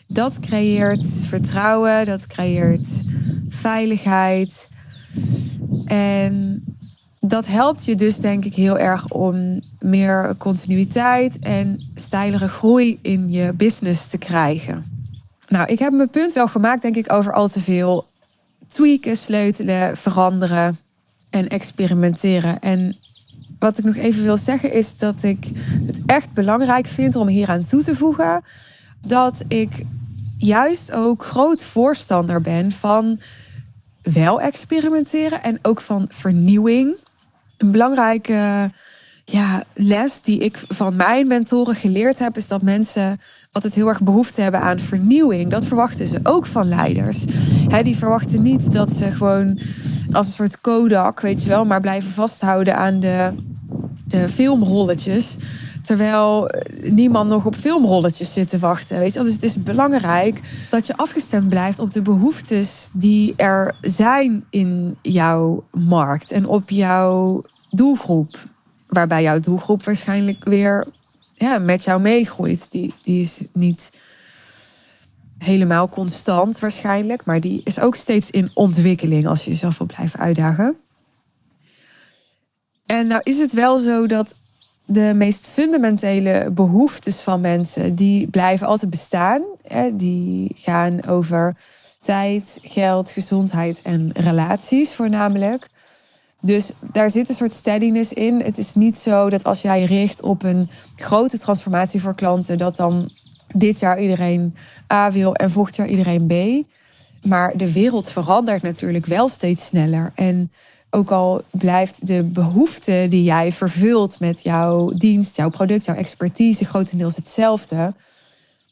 Dat 0.07 0.39
creëert 0.39 1.07
vertrouwen, 1.27 2.05
dat 2.05 2.27
creëert 2.27 3.03
veiligheid. 3.49 4.67
En 5.85 6.63
dat 7.19 7.47
helpt 7.47 7.85
je 7.85 7.95
dus 7.95 8.17
denk 8.17 8.45
ik 8.45 8.55
heel 8.55 8.77
erg 8.77 9.09
om 9.09 9.61
meer 9.79 10.35
continuïteit 10.37 11.39
en 11.39 11.83
stijlere 11.95 12.47
groei 12.47 12.99
in 13.01 13.31
je 13.31 13.53
business 13.53 14.07
te 14.07 14.17
krijgen. 14.17 14.85
Nou, 15.47 15.67
ik 15.67 15.79
heb 15.79 15.93
mijn 15.93 16.09
punt 16.09 16.33
wel 16.33 16.47
gemaakt, 16.47 16.81
denk 16.81 16.95
ik, 16.95 17.13
over 17.13 17.33
al 17.33 17.47
te 17.47 17.61
veel 17.61 18.05
tweaken, 18.67 19.17
sleutelen, 19.17 19.97
veranderen 19.97 20.79
en 21.29 21.47
experimenteren. 21.47 22.59
En 22.59 22.97
wat 23.59 23.77
ik 23.77 23.85
nog 23.85 23.95
even 23.95 24.23
wil 24.23 24.37
zeggen 24.37 24.73
is 24.73 24.97
dat 24.97 25.23
ik 25.23 25.51
het 25.85 26.01
echt 26.05 26.33
belangrijk 26.33 26.87
vind 26.87 27.15
om 27.15 27.27
hier 27.27 27.49
aan 27.49 27.63
toe 27.63 27.83
te 27.83 27.95
voegen 27.95 28.43
dat 29.01 29.43
ik 29.47 29.85
juist 30.37 30.91
ook 30.91 31.23
groot 31.23 31.63
voorstander 31.63 32.41
ben 32.41 32.71
van 32.71 33.19
wel 34.01 34.41
experimenteren 34.41 35.43
en 35.43 35.59
ook 35.61 35.81
van 35.81 36.05
vernieuwing. 36.09 36.97
Een 37.59 37.71
belangrijke 37.71 38.71
ja, 39.25 39.63
les 39.73 40.21
die 40.21 40.39
ik 40.39 40.63
van 40.67 40.95
mijn 40.95 41.27
mentoren 41.27 41.75
geleerd 41.75 42.19
heb, 42.19 42.37
is 42.37 42.47
dat 42.47 42.61
mensen 42.61 43.19
altijd 43.51 43.73
heel 43.73 43.87
erg 43.87 44.01
behoefte 44.01 44.41
hebben 44.41 44.61
aan 44.61 44.79
vernieuwing. 44.79 45.51
Dat 45.51 45.65
verwachten 45.65 46.07
ze 46.07 46.19
ook 46.23 46.45
van 46.45 46.67
leiders. 46.67 47.25
die 47.83 47.97
verwachten 47.97 48.41
niet 48.41 48.71
dat 48.71 48.93
ze 48.93 49.11
gewoon 49.11 49.59
als 50.11 50.27
een 50.27 50.33
soort 50.33 50.61
Kodak, 50.61 51.19
weet 51.19 51.43
je 51.43 51.49
wel, 51.49 51.65
maar 51.65 51.81
blijven 51.81 52.11
vasthouden 52.11 52.75
aan 52.77 52.99
de, 52.99 53.33
de 54.07 54.29
filmrolletjes. 54.29 55.37
Terwijl 55.81 56.49
niemand 56.81 57.29
nog 57.29 57.45
op 57.45 57.55
filmrolletjes 57.55 58.33
zit 58.33 58.49
te 58.49 58.59
wachten. 58.59 58.99
Weet 58.99 59.13
je? 59.13 59.23
Dus 59.23 59.33
het 59.33 59.43
is 59.43 59.63
belangrijk 59.63 60.39
dat 60.69 60.87
je 60.87 60.97
afgestemd 60.97 61.49
blijft 61.49 61.79
op 61.79 61.91
de 61.91 62.01
behoeftes 62.01 62.89
die 62.93 63.33
er 63.35 63.75
zijn 63.81 64.45
in 64.49 64.97
jouw 65.01 65.63
markt 65.71 66.31
en 66.31 66.47
op 66.47 66.69
jouw 66.69 67.43
doelgroep. 67.69 68.37
Waarbij 68.87 69.21
jouw 69.21 69.39
doelgroep 69.39 69.83
waarschijnlijk 69.83 70.43
weer 70.43 70.87
ja, 71.33 71.57
met 71.57 71.83
jou 71.83 72.01
meegroeit. 72.01 72.71
Die, 72.71 72.93
die 73.01 73.21
is 73.21 73.41
niet 73.53 73.91
helemaal 75.37 75.89
constant 75.89 76.59
waarschijnlijk, 76.59 77.25
maar 77.25 77.39
die 77.39 77.61
is 77.63 77.79
ook 77.79 77.95
steeds 77.95 78.31
in 78.31 78.51
ontwikkeling 78.53 79.27
als 79.27 79.43
je 79.43 79.49
jezelf 79.49 79.77
wil 79.77 79.87
blijven 79.87 80.19
uitdagen. 80.19 80.77
En 82.85 83.07
nou 83.07 83.21
is 83.23 83.39
het 83.39 83.53
wel 83.53 83.77
zo 83.77 84.05
dat 84.05 84.35
de 84.91 85.13
meest 85.15 85.49
fundamentele 85.49 86.49
behoeftes 86.51 87.21
van 87.21 87.41
mensen, 87.41 87.95
die 87.95 88.27
blijven 88.27 88.67
altijd 88.67 88.89
bestaan. 88.89 89.41
Die 89.93 90.51
gaan 90.55 91.05
over 91.07 91.55
tijd, 92.01 92.59
geld, 92.61 93.11
gezondheid 93.11 93.81
en 93.81 94.09
relaties 94.13 94.93
voornamelijk. 94.93 95.67
Dus 96.41 96.71
daar 96.81 97.11
zit 97.11 97.29
een 97.29 97.35
soort 97.35 97.53
steadiness 97.53 98.13
in. 98.13 98.41
Het 98.41 98.57
is 98.57 98.73
niet 98.73 98.99
zo 98.99 99.29
dat 99.29 99.43
als 99.43 99.61
jij 99.61 99.83
richt 99.83 100.21
op 100.21 100.43
een 100.43 100.69
grote 100.95 101.39
transformatie 101.39 102.01
voor 102.01 102.15
klanten, 102.15 102.57
dat 102.57 102.75
dan 102.75 103.09
dit 103.47 103.79
jaar 103.79 104.01
iedereen 104.01 104.55
A 104.93 105.11
wil 105.11 105.35
en 105.35 105.51
volgend 105.51 105.75
jaar 105.75 105.87
iedereen 105.87 106.27
B. 106.27 106.67
Maar 107.27 107.57
de 107.57 107.71
wereld 107.71 108.11
verandert 108.11 108.61
natuurlijk 108.61 109.05
wel 109.05 109.29
steeds 109.29 109.65
sneller. 109.65 110.11
En 110.15 110.51
ook 110.89 111.11
al 111.11 111.41
blijft 111.51 112.07
de 112.07 112.23
behoefte 112.23 113.07
die 113.09 113.23
jij 113.23 113.51
vervult 113.51 114.19
met 114.19 114.43
jouw 114.43 114.91
dienst, 114.91 115.35
jouw 115.35 115.49
product, 115.49 115.85
jouw 115.85 115.95
expertise 115.95 116.65
grotendeels 116.65 117.15
hetzelfde. 117.15 117.93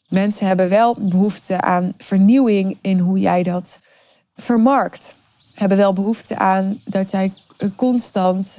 Mensen 0.10 0.47
hebben 0.47 0.69
wel 0.69 0.97
behoefte 0.99 1.62
aan 1.62 1.93
vernieuwing 1.97 2.77
in 2.82 2.99
hoe 2.99 3.19
jij 3.19 3.43
dat 3.43 3.80
vermarkt. 4.36 5.15
Hebben 5.53 5.77
wel 5.77 5.93
behoefte 5.93 6.38
aan 6.38 6.80
dat 6.86 7.12
jij 7.12 7.34
constant 7.75 8.58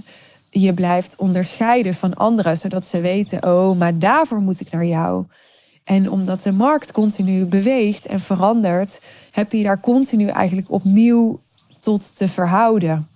je 0.50 0.74
blijft 0.74 1.16
onderscheiden 1.16 1.94
van 1.94 2.14
anderen, 2.14 2.56
zodat 2.56 2.86
ze 2.86 3.00
weten: 3.00 3.44
oh, 3.44 3.78
maar 3.78 3.98
daarvoor 3.98 4.40
moet 4.40 4.60
ik 4.60 4.70
naar 4.70 4.86
jou. 4.86 5.24
En 5.84 6.10
omdat 6.10 6.42
de 6.42 6.52
markt 6.52 6.92
continu 6.92 7.44
beweegt 7.44 8.06
en 8.06 8.20
verandert, 8.20 9.00
heb 9.30 9.52
je 9.52 9.62
daar 9.62 9.80
continu 9.80 10.26
eigenlijk 10.26 10.70
opnieuw 10.70 11.40
tot 11.80 12.16
te 12.16 12.28
verhouden. 12.28 13.07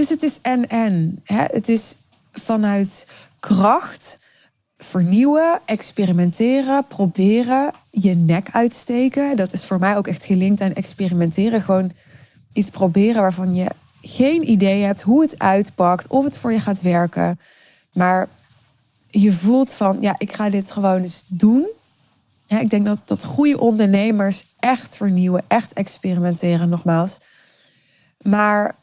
Dus 0.00 0.08
het 0.08 0.22
is 0.22 0.40
en 0.40 0.68
en. 0.68 1.20
Het 1.24 1.68
is 1.68 1.96
vanuit 2.32 3.06
kracht 3.40 4.18
vernieuwen, 4.78 5.60
experimenteren, 5.64 6.86
proberen, 6.86 7.70
je 7.90 8.14
nek 8.14 8.48
uitsteken. 8.52 9.36
Dat 9.36 9.52
is 9.52 9.64
voor 9.64 9.78
mij 9.78 9.96
ook 9.96 10.06
echt 10.06 10.24
gelinkt 10.24 10.60
aan 10.60 10.72
experimenteren. 10.72 11.62
Gewoon 11.62 11.92
iets 12.52 12.70
proberen 12.70 13.22
waarvan 13.22 13.54
je 13.54 13.66
geen 14.02 14.50
idee 14.50 14.82
hebt 14.82 15.00
hoe 15.00 15.22
het 15.22 15.38
uitpakt, 15.38 16.06
of 16.06 16.24
het 16.24 16.38
voor 16.38 16.52
je 16.52 16.60
gaat 16.60 16.82
werken. 16.82 17.40
Maar 17.92 18.28
je 19.10 19.32
voelt 19.32 19.72
van, 19.72 19.96
ja, 20.00 20.14
ik 20.18 20.32
ga 20.32 20.50
dit 20.50 20.70
gewoon 20.70 21.00
eens 21.00 21.24
doen. 21.26 21.68
Ik 22.48 22.70
denk 22.70 22.84
dat, 22.84 22.98
dat 23.04 23.24
goede 23.24 23.60
ondernemers 23.60 24.46
echt 24.58 24.96
vernieuwen, 24.96 25.44
echt 25.48 25.72
experimenteren, 25.72 26.68
nogmaals. 26.68 27.18
Maar 28.20 28.78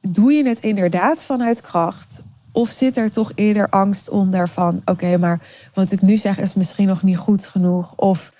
doe 0.00 0.32
je 0.32 0.48
het 0.48 0.60
inderdaad 0.60 1.22
vanuit 1.22 1.60
kracht? 1.60 2.22
Of 2.52 2.70
zit 2.70 2.96
er 2.96 3.10
toch 3.10 3.32
eerder 3.34 3.68
angst 3.68 4.08
onder 4.08 4.48
van, 4.48 4.82
oké, 4.84 5.18
maar 5.18 5.40
wat 5.74 5.92
ik 5.92 6.00
nu 6.00 6.16
zeg 6.16 6.38
is 6.38 6.54
misschien 6.54 6.86
nog 6.86 7.02
niet 7.02 7.16
goed 7.16 7.46
genoeg. 7.46 7.92
Of 7.96 8.32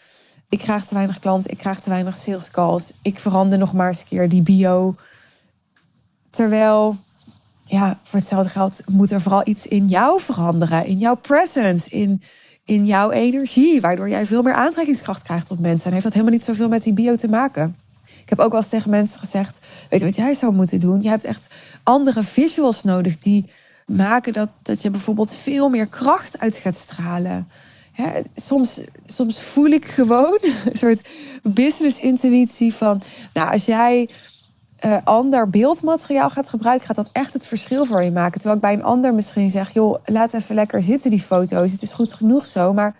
ik 0.48 0.58
krijg 0.58 0.84
te 0.84 0.94
weinig 0.94 1.18
klanten, 1.18 1.50
ik 1.50 1.58
krijg 1.58 1.80
te 1.80 1.90
weinig 1.90 2.16
sales 2.16 2.50
calls. 2.50 2.92
Ik 3.02 3.18
verander 3.18 3.58
nog 3.58 3.72
maar 3.72 3.88
eens 3.88 4.00
een 4.00 4.06
keer 4.06 4.28
die 4.28 4.42
bio. 4.42 4.94
Terwijl, 6.30 6.96
ja, 7.64 8.00
voor 8.04 8.18
hetzelfde 8.18 8.50
geld 8.50 8.82
moet 8.86 9.10
er 9.10 9.20
vooral 9.20 9.42
iets 9.44 9.66
in 9.66 9.86
jou 9.86 10.20
veranderen. 10.20 10.86
In 10.86 10.98
jouw 10.98 11.14
presence, 11.14 11.90
in, 11.90 12.22
in 12.64 12.86
jouw 12.86 13.10
energie. 13.10 13.80
Waardoor 13.80 14.08
jij 14.08 14.26
veel 14.26 14.42
meer 14.42 14.54
aantrekkingskracht 14.54 15.22
krijgt 15.22 15.50
op 15.50 15.58
mensen. 15.58 15.86
En 15.86 15.92
heeft 15.92 16.04
dat 16.04 16.12
helemaal 16.12 16.34
niet 16.34 16.44
zoveel 16.44 16.68
met 16.68 16.82
die 16.82 16.92
bio 16.92 17.16
te 17.16 17.28
maken. 17.28 17.76
Ik 18.30 18.36
heb 18.36 18.44
ook 18.44 18.52
wel 18.52 18.60
eens 18.60 18.70
tegen 18.70 18.90
mensen 18.90 19.20
gezegd: 19.20 19.58
Weet 19.88 20.00
je 20.00 20.06
wat 20.06 20.16
jij 20.16 20.34
zou 20.34 20.52
moeten 20.52 20.80
doen? 20.80 21.02
Je 21.02 21.08
hebt 21.08 21.24
echt 21.24 21.48
andere 21.82 22.22
visuals 22.22 22.82
nodig 22.82 23.18
die 23.18 23.50
maken 23.86 24.32
dat, 24.32 24.48
dat 24.62 24.82
je 24.82 24.90
bijvoorbeeld 24.90 25.34
veel 25.34 25.68
meer 25.68 25.86
kracht 25.86 26.38
uit 26.38 26.56
gaat 26.56 26.76
stralen. 26.76 27.48
soms, 28.34 28.80
soms 29.06 29.42
voel 29.42 29.66
ik 29.66 29.84
gewoon 29.84 30.38
een 30.64 30.78
soort 30.78 31.08
business-intuïtie 31.42 32.74
van, 32.74 33.02
nou, 33.34 33.52
als 33.52 33.64
jij 33.64 34.08
uh, 34.84 34.96
ander 35.04 35.48
beeldmateriaal 35.48 36.30
gaat 36.30 36.48
gebruiken, 36.48 36.86
gaat 36.86 36.96
dat 36.96 37.10
echt 37.12 37.32
het 37.32 37.46
verschil 37.46 37.84
voor 37.84 38.02
je 38.02 38.10
maken. 38.10 38.40
Terwijl 38.40 38.54
ik 38.54 38.60
bij 38.60 38.72
een 38.72 38.82
ander 38.82 39.14
misschien 39.14 39.50
zeg, 39.50 39.72
joh, 39.72 39.98
laat 40.04 40.34
even 40.34 40.54
lekker 40.54 40.82
zitten 40.82 41.10
die 41.10 41.22
foto's. 41.22 41.72
Het 41.72 41.82
is 41.82 41.92
goed 41.92 42.12
genoeg 42.12 42.46
zo, 42.46 42.72
maar 42.72 42.96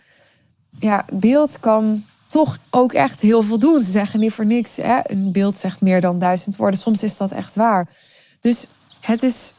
ja, 0.78 1.04
beeld 1.12 1.60
kan 1.60 2.04
toch 2.30 2.58
ook 2.70 2.92
echt 2.92 3.20
heel 3.20 3.42
veel 3.42 3.58
doen. 3.58 3.80
Ze 3.80 3.90
zeggen 3.90 4.20
niet 4.20 4.32
voor 4.32 4.46
niks, 4.46 4.76
hè? 4.76 4.98
een 5.02 5.32
beeld 5.32 5.56
zegt 5.56 5.80
meer 5.80 6.00
dan 6.00 6.18
duizend 6.18 6.56
woorden. 6.56 6.80
Soms 6.80 7.02
is 7.02 7.16
dat 7.16 7.30
echt 7.30 7.54
waar. 7.54 7.88
Dus 8.40 8.66
het 9.00 9.22
is 9.22 9.54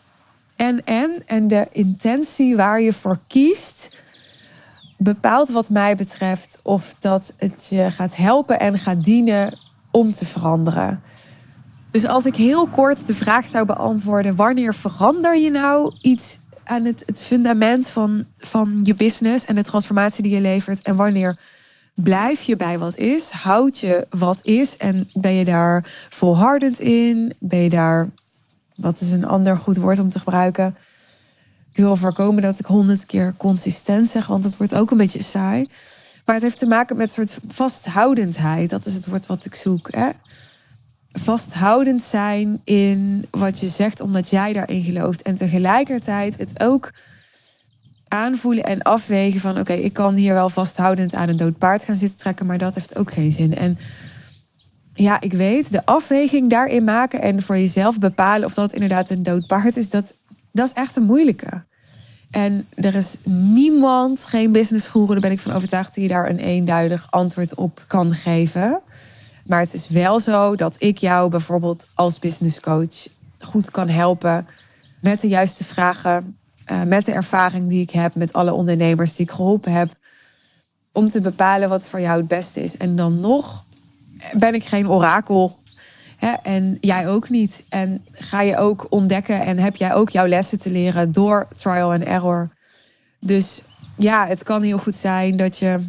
en 0.56 0.86
en 0.86 1.24
en 1.26 1.48
de 1.48 1.68
intentie 1.72 2.56
waar 2.56 2.82
je 2.82 2.94
voor 2.94 3.20
kiest 3.28 3.96
bepaalt 4.98 5.50
wat 5.50 5.70
mij 5.70 5.96
betreft 5.96 6.60
of 6.62 6.96
dat 7.00 7.34
het 7.38 7.68
je 7.70 7.92
gaat 7.92 8.16
helpen 8.16 8.60
en 8.60 8.80
gaat 8.80 9.04
dienen 9.04 9.58
om 9.92 10.14
te 10.14 10.26
veranderen. 10.26 11.02
Dus 11.92 12.06
als 12.06 12.26
ik 12.26 12.36
heel 12.36 12.68
kort 12.68 13.08
de 13.08 13.16
vraag 13.16 13.48
zou 13.48 13.66
beantwoorden: 13.66 14.36
wanneer 14.36 14.74
verander 14.74 15.38
je 15.38 15.52
nou 15.52 15.96
iets 16.02 16.40
aan 16.64 16.86
het, 16.86 17.04
het 17.06 17.22
fundament 17.22 17.90
van, 17.90 18.26
van 18.38 18.80
je 18.84 18.94
business 18.94 19.46
en 19.46 19.56
de 19.56 19.64
transformatie 19.64 20.24
die 20.24 20.36
je 20.36 20.42
levert? 20.42 20.82
En 20.82 20.96
wanneer 20.96 21.38
blijf 21.94 22.42
je 22.42 22.56
bij 22.56 22.80
wat 22.80 22.98
is? 22.98 23.30
Houd 23.30 23.80
je 23.80 24.08
wat 24.10 24.46
is 24.46 24.78
en 24.78 25.10
ben 25.14 25.34
je 25.34 25.46
daar 25.46 26.08
volhardend 26.10 26.80
in? 26.80 27.34
Ben 27.40 27.60
je 27.60 27.70
daar 27.70 28.10
wat 28.76 29.02
is 29.02 29.12
een 29.12 29.26
ander 29.26 29.58
goed 29.58 29.78
woord 29.78 30.00
om 30.00 30.10
te 30.10 30.20
gebruiken? 30.20 30.76
Ik 31.72 31.78
wil 31.78 31.96
voorkomen 31.96 32.42
dat 32.42 32.60
ik 32.60 32.66
honderd 32.66 33.06
keer 33.06 33.34
consistent 33.38 34.08
zeg, 34.08 34.28
want 34.28 34.44
het 34.44 34.58
wordt 34.58 34.76
ook 34.76 34.92
een 34.92 34.98
beetje 34.98 35.24
saai. 35.24 35.70
Maar 36.26 36.36
het 36.36 36.44
heeft 36.44 36.60
te 36.60 36.68
maken 36.68 36.98
met 36.98 37.12
soort 37.12 37.40
vasthoudendheid. 37.48 38.70
Dat 38.70 38.86
is 38.86 38.94
het 38.94 39.06
woord 39.06 39.26
wat 39.26 39.46
ik 39.46 39.56
zoek. 39.56 39.92
Hè? 39.92 40.10
Vasthoudend 41.12 42.02
zijn 42.02 42.62
in 42.64 43.28
wat 43.30 43.60
je 43.60 43.70
zegt, 43.70 44.02
omdat 44.02 44.30
jij 44.30 44.54
daarin 44.54 44.84
gelooft. 44.84 45.22
En 45.22 45.36
tegelijkertijd 45.36 46.38
het 46.38 46.60
ook 46.60 46.92
aanvoelen 48.12 48.64
en 48.64 48.82
afwegen 48.82 49.40
van... 49.40 49.60
oké, 49.60 49.74
ik 49.74 49.94
kan 49.94 50.16
hier 50.16 50.34
wel 50.34 50.50
vasthoudend 50.50 51.14
aan 51.14 51.30
een 51.30 51.38
dood 51.38 51.58
paard 51.58 51.84
gaan 51.84 51.96
zitten 51.96 52.18
trekken... 52.18 52.46
maar 52.46 52.58
dat 52.58 52.76
heeft 52.76 52.98
ook 52.98 53.12
geen 53.12 53.32
zin. 53.32 53.56
En 53.56 53.78
ja, 54.94 55.22
ik 55.22 55.34
weet, 55.34 55.72
de 55.72 55.86
afweging 55.86 56.50
daarin 56.50 56.84
maken 56.84 57.22
en 57.22 57.42
voor 57.42 57.58
jezelf 57.58 58.00
bepalen 58.00 58.46
of 58.46 58.54
dat 58.54 58.74
inderdaad 58.74 59.10
een 59.10 59.24
dood 59.24 59.48
paard 59.48 59.78
is, 59.78 59.90
dat, 59.90 60.16
dat 60.52 60.68
is 60.68 60.74
echt 60.74 60.96
een 60.96 61.04
moeilijke. 61.04 61.64
En 62.32 62.68
er 62.76 62.96
is 62.96 63.18
niemand, 63.54 64.26
geen 64.26 64.52
business 64.52 64.88
guru, 64.88 65.08
daar 65.08 65.20
ben 65.20 65.32
ik 65.32 65.40
van 65.40 65.54
overtuigd, 65.54 65.94
die 65.94 66.08
daar 66.08 66.30
een 66.30 66.40
eenduidig 66.40 67.08
antwoord 67.10 67.56
op 67.56 67.84
kan 67.88 68.14
geven. 68.14 68.80
Maar 69.46 69.60
het 69.60 69.74
is 69.74 69.90
wel 69.90 70.20
zo 70.20 70.56
dat 70.56 70.76
ik 70.80 70.98
jou 70.98 71.30
bijvoorbeeld 71.30 71.88
als 71.94 72.20
business 72.20 72.60
coach 72.60 73.08
goed 73.40 73.72
kan 73.72 73.90
helpen 73.90 74.48
met 75.02 75.22
de 75.22 75.28
juiste 75.28 75.64
vragen, 75.64 76.38
eh, 76.72 76.84
met 76.84 77.06
de 77.06 77.12
ervaring 77.12 77.70
die 77.70 77.82
ik 77.82 77.90
heb, 77.90 78.16
met 78.16 78.34
alle 78.34 78.54
ondernemers 78.54 79.16
die 79.16 79.26
ik 79.26 79.32
geholpen 79.32 79.72
heb, 79.72 79.92
om 80.92 81.08
te 81.10 81.22
bepalen 81.22 81.70
wat 81.70 81.88
voor 81.88 82.02
jou 82.02 82.18
het 82.18 82.28
beste 82.28 82.64
is. 82.64 82.78
En 82.78 82.96
dan 82.96 83.20
nog 83.20 83.66
ben 84.34 84.54
ik 84.54 84.66
geen 84.66 84.90
orakel. 84.90 85.60
Hè? 86.18 86.32
En 86.44 86.78
jij 86.82 87.08
ook 87.08 87.30
niet. 87.30 87.64
En 87.70 88.06
ga 88.12 88.42
je 88.42 88.58
ook 88.58 88.86
ontdekken 88.90 89.42
en 89.42 89.58
heb 89.58 89.76
jij 89.76 89.94
ook 89.94 90.10
jouw 90.10 90.28
lessen 90.28 90.60
te 90.60 90.72
leren 90.72 91.12
door 91.12 91.48
trial 91.56 91.92
and 91.92 92.04
error. 92.04 92.50
Dus 93.20 93.62
ja, 93.98 94.28
het 94.28 94.44
kan 94.44 94.62
heel 94.62 94.78
goed 94.78 94.96
zijn 94.96 95.38
dat 95.38 95.58
je 95.58 95.80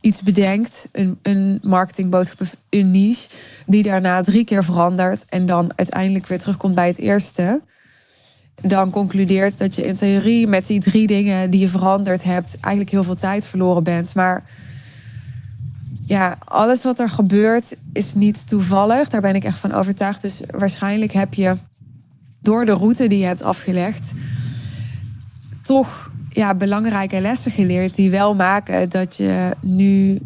iets 0.00 0.22
bedenkt, 0.22 0.88
een, 0.92 1.18
een 1.22 1.58
marketingboodschap, 1.62 2.46
een 2.68 2.90
niche, 2.90 3.28
die 3.66 3.82
daarna 3.82 4.22
drie 4.22 4.44
keer 4.44 4.64
verandert 4.64 5.24
en 5.28 5.46
dan 5.46 5.72
uiteindelijk 5.76 6.26
weer 6.26 6.38
terugkomt 6.38 6.74
bij 6.74 6.86
het 6.86 6.98
eerste. 6.98 7.60
Dan 8.62 8.90
concludeert 8.90 9.58
dat 9.58 9.74
je 9.74 9.86
in 9.86 9.94
theorie 9.94 10.46
met 10.46 10.66
die 10.66 10.80
drie 10.80 11.06
dingen 11.06 11.50
die 11.50 11.60
je 11.60 11.68
veranderd 11.68 12.24
hebt, 12.24 12.56
eigenlijk 12.60 12.90
heel 12.90 13.04
veel 13.04 13.14
tijd 13.14 13.46
verloren 13.46 13.82
bent. 13.82 14.14
Maar 14.14 14.44
ja, 16.06 16.38
alles 16.44 16.82
wat 16.82 16.98
er 16.98 17.08
gebeurt 17.08 17.76
is 17.92 18.14
niet 18.14 18.48
toevallig. 18.48 19.08
Daar 19.08 19.20
ben 19.20 19.34
ik 19.34 19.44
echt 19.44 19.58
van 19.58 19.72
overtuigd. 19.72 20.22
Dus 20.22 20.42
waarschijnlijk 20.50 21.12
heb 21.12 21.34
je 21.34 21.56
door 22.40 22.64
de 22.64 22.72
route 22.72 23.06
die 23.06 23.18
je 23.18 23.24
hebt 23.24 23.42
afgelegd, 23.42 24.12
toch 25.62 26.10
ja, 26.30 26.54
belangrijke 26.54 27.20
lessen 27.20 27.52
geleerd 27.52 27.94
die 27.94 28.10
wel 28.10 28.34
maken 28.34 28.88
dat 28.88 29.16
je 29.16 29.50
nu 29.60 30.18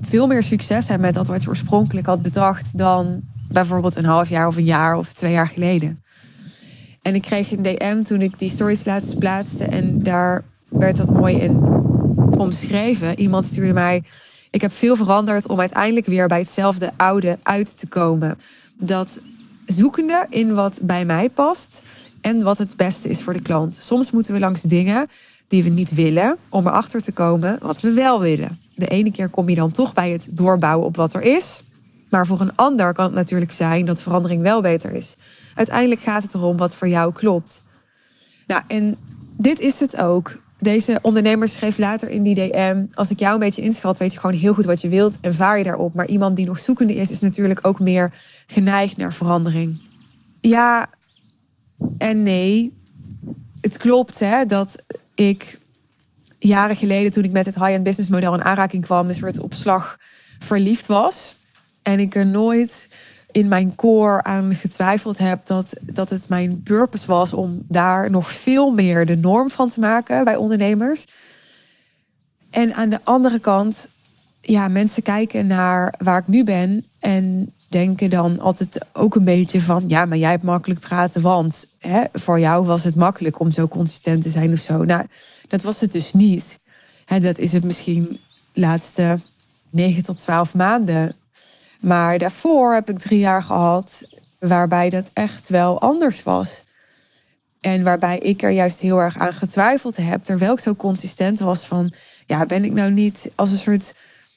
veel 0.00 0.26
meer 0.26 0.42
succes 0.42 0.88
hebt 0.88 1.00
met 1.00 1.14
dat 1.14 1.26
wat 1.26 1.42
je 1.42 1.48
oorspronkelijk 1.48 2.06
had 2.06 2.22
bedacht 2.22 2.78
dan 2.78 3.20
bijvoorbeeld 3.48 3.96
een 3.96 4.04
half 4.04 4.28
jaar 4.28 4.46
of 4.46 4.56
een 4.56 4.64
jaar 4.64 4.96
of 4.96 5.12
twee 5.12 5.32
jaar 5.32 5.48
geleden. 5.48 6.02
En 7.08 7.14
ik 7.14 7.22
kreeg 7.22 7.50
een 7.50 7.62
DM 7.62 8.02
toen 8.02 8.22
ik 8.22 8.38
die 8.38 8.50
stories 8.50 8.84
laatst 8.84 9.18
plaatste 9.18 9.64
en 9.64 9.98
daar 9.98 10.44
werd 10.68 10.96
dat 10.96 11.10
mooi 11.10 11.36
in 11.36 11.62
omschreven. 12.38 13.18
Iemand 13.18 13.44
stuurde 13.44 13.72
mij 13.72 14.02
ik 14.50 14.60
heb 14.60 14.72
veel 14.72 14.96
veranderd 14.96 15.46
om 15.46 15.60
uiteindelijk 15.60 16.06
weer 16.06 16.28
bij 16.28 16.38
hetzelfde 16.38 16.90
oude 16.96 17.38
uit 17.42 17.78
te 17.78 17.86
komen. 17.86 18.38
Dat 18.74 19.20
zoekende 19.66 20.26
in 20.30 20.54
wat 20.54 20.78
bij 20.82 21.04
mij 21.04 21.28
past 21.28 21.82
en 22.20 22.42
wat 22.42 22.58
het 22.58 22.76
beste 22.76 23.08
is 23.08 23.22
voor 23.22 23.32
de 23.32 23.42
klant. 23.42 23.74
Soms 23.74 24.10
moeten 24.10 24.34
we 24.34 24.40
langs 24.40 24.62
dingen 24.62 25.08
die 25.46 25.62
we 25.62 25.70
niet 25.70 25.94
willen 25.94 26.36
om 26.48 26.66
erachter 26.66 27.02
te 27.02 27.12
komen 27.12 27.58
wat 27.62 27.80
we 27.80 27.92
wel 27.92 28.20
willen. 28.20 28.58
De 28.74 28.88
ene 28.88 29.10
keer 29.10 29.28
kom 29.28 29.48
je 29.48 29.54
dan 29.54 29.70
toch 29.70 29.92
bij 29.92 30.10
het 30.10 30.28
doorbouwen 30.30 30.86
op 30.86 30.96
wat 30.96 31.14
er 31.14 31.22
is. 31.22 31.62
Maar 32.10 32.26
voor 32.26 32.40
een 32.40 32.56
ander 32.56 32.92
kan 32.92 33.04
het 33.04 33.14
natuurlijk 33.14 33.52
zijn 33.52 33.84
dat 33.84 34.02
verandering 34.02 34.42
wel 34.42 34.60
beter 34.60 34.92
is. 34.92 35.16
Uiteindelijk 35.58 36.00
gaat 36.00 36.22
het 36.22 36.34
erom 36.34 36.56
wat 36.56 36.74
voor 36.74 36.88
jou 36.88 37.12
klopt. 37.12 37.62
Nou, 38.46 38.62
en 38.66 38.96
dit 39.36 39.60
is 39.60 39.80
het 39.80 39.96
ook. 39.96 40.36
Deze 40.58 40.98
ondernemer 41.02 41.48
schreef 41.48 41.78
later 41.78 42.08
in 42.08 42.22
die 42.22 42.34
DM: 42.34 42.84
Als 42.94 43.10
ik 43.10 43.18
jou 43.18 43.34
een 43.34 43.40
beetje 43.40 43.62
inschat, 43.62 43.98
weet 43.98 44.12
je 44.12 44.18
gewoon 44.18 44.36
heel 44.36 44.54
goed 44.54 44.64
wat 44.64 44.80
je 44.80 44.88
wilt 44.88 45.18
en 45.20 45.34
vaar 45.34 45.58
je 45.58 45.64
daarop. 45.64 45.94
Maar 45.94 46.06
iemand 46.06 46.36
die 46.36 46.46
nog 46.46 46.58
zoekende 46.58 46.94
is, 46.94 47.10
is 47.10 47.20
natuurlijk 47.20 47.66
ook 47.66 47.80
meer 47.80 48.12
geneigd 48.46 48.96
naar 48.96 49.12
verandering. 49.12 49.80
Ja 50.40 50.88
en 51.98 52.22
nee. 52.22 52.76
Het 53.60 53.76
klopt 53.76 54.20
hè, 54.20 54.46
dat 54.46 54.82
ik 55.14 55.58
jaren 56.38 56.76
geleden, 56.76 57.10
toen 57.10 57.24
ik 57.24 57.32
met 57.32 57.46
het 57.46 57.54
high-end 57.54 57.84
business 57.84 58.10
model 58.10 58.34
in 58.34 58.44
aanraking 58.44 58.84
kwam, 58.84 59.08
een 59.08 59.14
soort 59.14 59.40
opslag 59.40 59.98
verliefd 60.38 60.86
was. 60.86 61.36
En 61.82 62.00
ik 62.00 62.14
er 62.14 62.26
nooit 62.26 62.88
in 63.38 63.48
mijn 63.48 63.74
core 63.74 64.22
aan 64.22 64.54
getwijfeld 64.54 65.18
heb 65.18 65.46
dat, 65.46 65.74
dat 65.80 66.10
het 66.10 66.28
mijn 66.28 66.62
purpose 66.62 67.06
was 67.06 67.32
om 67.32 67.62
daar 67.68 68.10
nog 68.10 68.32
veel 68.32 68.70
meer 68.70 69.06
de 69.06 69.16
norm 69.16 69.50
van 69.50 69.68
te 69.68 69.80
maken 69.80 70.24
bij 70.24 70.36
ondernemers. 70.36 71.06
En 72.50 72.74
aan 72.74 72.88
de 72.88 73.00
andere 73.04 73.38
kant, 73.38 73.88
ja, 74.40 74.68
mensen 74.68 75.02
kijken 75.02 75.46
naar 75.46 75.94
waar 75.98 76.18
ik 76.18 76.26
nu 76.26 76.44
ben 76.44 76.86
en 76.98 77.52
denken 77.68 78.10
dan 78.10 78.40
altijd 78.40 78.86
ook 78.92 79.14
een 79.14 79.24
beetje 79.24 79.60
van... 79.60 79.84
ja, 79.86 80.04
maar 80.04 80.18
jij 80.18 80.30
hebt 80.30 80.42
makkelijk 80.42 80.80
praten, 80.80 81.22
want 81.22 81.70
hè, 81.78 82.04
voor 82.12 82.40
jou 82.40 82.64
was 82.64 82.84
het 82.84 82.94
makkelijk 82.94 83.40
om 83.40 83.50
zo 83.50 83.68
consistent 83.68 84.22
te 84.22 84.30
zijn 84.30 84.52
of 84.52 84.60
zo. 84.60 84.84
Nou, 84.84 85.06
dat 85.48 85.62
was 85.62 85.80
het 85.80 85.92
dus 85.92 86.12
niet. 86.12 86.58
Hè, 87.04 87.20
dat 87.20 87.38
is 87.38 87.52
het 87.52 87.64
misschien 87.64 88.18
laatste 88.52 89.18
9 89.70 90.02
tot 90.02 90.18
12 90.18 90.54
maanden. 90.54 91.14
Maar 91.78 92.18
daarvoor 92.18 92.74
heb 92.74 92.90
ik 92.90 92.98
drie 92.98 93.18
jaar 93.18 93.42
gehad 93.42 94.02
waarbij 94.38 94.90
dat 94.90 95.10
echt 95.12 95.48
wel 95.48 95.80
anders 95.80 96.22
was. 96.22 96.64
En 97.60 97.82
waarbij 97.82 98.18
ik 98.18 98.42
er 98.42 98.50
juist 98.50 98.80
heel 98.80 98.98
erg 98.98 99.18
aan 99.18 99.32
getwijfeld 99.32 99.96
heb, 99.96 100.24
terwijl 100.24 100.52
ik 100.52 100.60
zo 100.60 100.74
consistent 100.74 101.38
was 101.38 101.66
van, 101.66 101.92
ja, 102.26 102.46
ben 102.46 102.64
ik 102.64 102.72
nou 102.72 102.90
niet 102.90 103.30
als 103.34 103.50
een 103.50 103.58
soort 103.58 103.94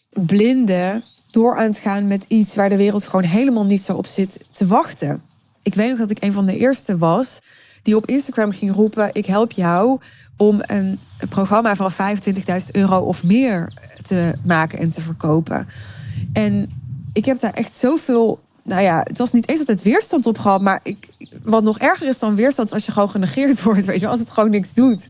blinde 0.10 1.04
door 1.32 1.58
aan 1.58 1.66
het 1.66 1.78
gaan 1.78 2.08
met 2.08 2.26
iets 2.28 2.56
waar 2.56 2.70
de 2.70 2.78
wereld 2.78 3.04
gewoon 3.04 3.24
helemaal 3.24 3.66
niet 3.66 3.82
zo 3.82 3.96
op 3.96 4.06
zit 4.06 4.46
te 4.52 4.68
wachten. 4.68 5.22
Ik 5.62 5.76
weet 5.76 5.90
nog 5.90 5.98
dat 5.98 6.12
ik 6.12 6.24
een 6.24 6.34
van 6.34 6.46
de 6.46 6.58
eerste 6.58 6.98
was 6.98 7.40
die 7.84 7.96
op 7.96 8.08
Instagram 8.08 8.52
ging 8.52 8.74
roepen: 8.74 9.10
Ik 9.14 9.26
help 9.26 9.52
jou 9.52 10.00
om 10.38 10.62
een 10.62 11.00
programma 11.30 11.76
van 11.76 11.92
25.000 11.92 12.66
euro 12.72 12.98
of 13.00 13.24
meer 13.24 13.74
te 14.08 14.34
maken 14.46 14.80
en 14.80 14.90
te 14.90 15.02
verkopen. 15.02 15.68
En 16.34 16.81
ik 17.14 17.26
heb 17.26 17.40
daar 17.40 17.54
echt 17.54 17.76
zoveel. 17.76 18.40
Nou 18.64 18.82
ja, 18.82 19.02
het 19.04 19.18
was 19.18 19.32
niet 19.32 19.50
eens 19.50 19.60
altijd 19.60 19.82
weerstand 19.82 20.26
op 20.26 20.38
gehad. 20.38 20.62
Maar 20.62 20.80
ik, 20.84 21.10
wat 21.44 21.64
nog 21.64 21.80
erger 21.80 22.08
is 22.08 22.20
dan 22.20 22.36
weerstand 22.36 22.74
als 22.74 22.86
je 22.86 22.92
gewoon 22.92 23.10
genegeerd 23.10 23.62
wordt. 23.64 23.86
Weet 23.86 24.00
je, 24.00 24.08
als 24.08 24.20
het 24.20 24.32
gewoon 24.32 24.50
niks 24.50 24.74
doet. 24.74 25.08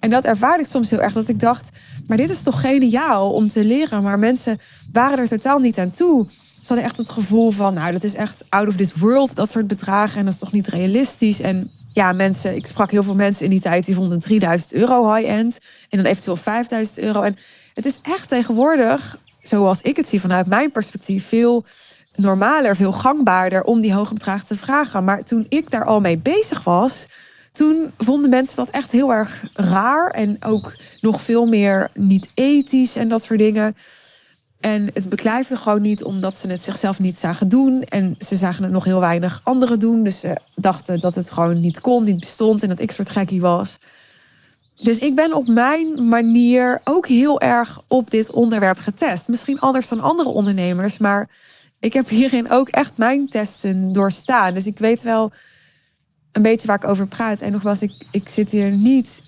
En 0.00 0.10
dat 0.10 0.24
ervaarde 0.24 0.62
ik 0.62 0.68
soms 0.68 0.90
heel 0.90 1.02
erg. 1.02 1.12
Dat 1.12 1.28
ik 1.28 1.40
dacht, 1.40 1.68
maar 2.06 2.16
dit 2.16 2.30
is 2.30 2.42
toch 2.42 2.60
geniaal 2.60 3.32
om 3.32 3.48
te 3.48 3.64
leren. 3.64 4.02
Maar 4.02 4.18
mensen 4.18 4.58
waren 4.92 5.18
er 5.18 5.28
totaal 5.28 5.58
niet 5.58 5.78
aan 5.78 5.90
toe. 5.90 6.26
Ze 6.30 6.66
hadden 6.66 6.86
echt 6.86 6.96
het 6.96 7.10
gevoel 7.10 7.50
van, 7.50 7.74
nou, 7.74 7.92
dat 7.92 8.04
is 8.04 8.14
echt 8.14 8.44
out 8.48 8.68
of 8.68 8.76
this 8.76 8.94
world. 8.94 9.36
Dat 9.36 9.50
soort 9.50 9.66
bedragen. 9.66 10.18
En 10.18 10.24
dat 10.24 10.34
is 10.34 10.40
toch 10.40 10.52
niet 10.52 10.68
realistisch. 10.68 11.40
En 11.40 11.70
ja, 11.88 12.12
mensen, 12.12 12.56
ik 12.56 12.66
sprak 12.66 12.90
heel 12.90 13.02
veel 13.02 13.14
mensen 13.14 13.44
in 13.44 13.50
die 13.50 13.60
tijd 13.60 13.86
die 13.86 13.94
vonden 13.94 14.18
3000 14.18 14.72
euro 14.72 15.14
high-end. 15.14 15.58
En 15.88 15.98
dan 15.98 16.06
eventueel 16.06 16.36
5000 16.36 16.98
euro. 16.98 17.22
En 17.22 17.36
het 17.74 17.86
is 17.86 17.98
echt 18.02 18.28
tegenwoordig, 18.28 19.18
zoals 19.48 19.82
ik 19.82 19.96
het 19.96 20.08
zie 20.08 20.20
vanuit 20.20 20.46
mijn 20.46 20.72
perspectief, 20.72 21.26
veel 21.26 21.64
normaler, 22.14 22.76
veel 22.76 22.92
gangbaarder 22.92 23.62
om 23.62 23.80
die 23.80 23.94
bedragen 24.12 24.46
te 24.46 24.56
vragen. 24.56 25.04
Maar 25.04 25.24
toen 25.24 25.46
ik 25.48 25.70
daar 25.70 25.84
al 25.84 26.00
mee 26.00 26.18
bezig 26.18 26.64
was, 26.64 27.06
toen 27.52 27.92
vonden 27.98 28.30
mensen 28.30 28.56
dat 28.56 28.70
echt 28.70 28.92
heel 28.92 29.12
erg 29.12 29.44
raar 29.52 30.10
en 30.10 30.44
ook 30.44 30.74
nog 31.00 31.20
veel 31.20 31.46
meer 31.46 31.90
niet 31.94 32.28
ethisch 32.34 32.96
en 32.96 33.08
dat 33.08 33.22
soort 33.22 33.38
dingen. 33.38 33.76
En 34.60 34.90
het 34.94 35.08
beklijfde 35.08 35.56
gewoon 35.56 35.82
niet 35.82 36.04
omdat 36.04 36.36
ze 36.36 36.48
het 36.48 36.60
zichzelf 36.60 36.98
niet 36.98 37.18
zagen 37.18 37.48
doen. 37.48 37.82
En 37.82 38.14
ze 38.18 38.36
zagen 38.36 38.62
het 38.62 38.72
nog 38.72 38.84
heel 38.84 39.00
weinig 39.00 39.40
anderen 39.42 39.78
doen. 39.78 40.02
Dus 40.02 40.20
ze 40.20 40.36
dachten 40.54 41.00
dat 41.00 41.14
het 41.14 41.30
gewoon 41.30 41.60
niet 41.60 41.80
kon, 41.80 42.04
niet 42.04 42.20
bestond 42.20 42.62
en 42.62 42.68
dat 42.68 42.80
ik 42.80 42.92
soort 42.92 43.10
gekkie 43.10 43.40
was. 43.40 43.78
Dus 44.76 44.98
ik 44.98 45.14
ben 45.14 45.32
op 45.32 45.46
mijn 45.46 46.08
manier 46.08 46.80
ook 46.84 47.08
heel 47.08 47.40
erg 47.40 47.80
op 47.88 48.10
dit 48.10 48.30
onderwerp 48.30 48.78
getest. 48.78 49.28
Misschien 49.28 49.60
anders 49.60 49.88
dan 49.88 50.00
andere 50.00 50.28
ondernemers, 50.28 50.98
maar 50.98 51.28
ik 51.80 51.92
heb 51.92 52.08
hierin 52.08 52.50
ook 52.50 52.68
echt 52.68 52.96
mijn 52.96 53.28
testen 53.28 53.92
doorstaan. 53.92 54.54
Dus 54.54 54.66
ik 54.66 54.78
weet 54.78 55.02
wel 55.02 55.32
een 56.32 56.42
beetje 56.42 56.66
waar 56.66 56.76
ik 56.76 56.88
over 56.88 57.06
praat. 57.06 57.40
En 57.40 57.52
nogmaals, 57.52 57.82
ik, 57.82 57.92
ik 58.10 58.28
zit 58.28 58.50
hier 58.50 58.70
niet 58.70 59.22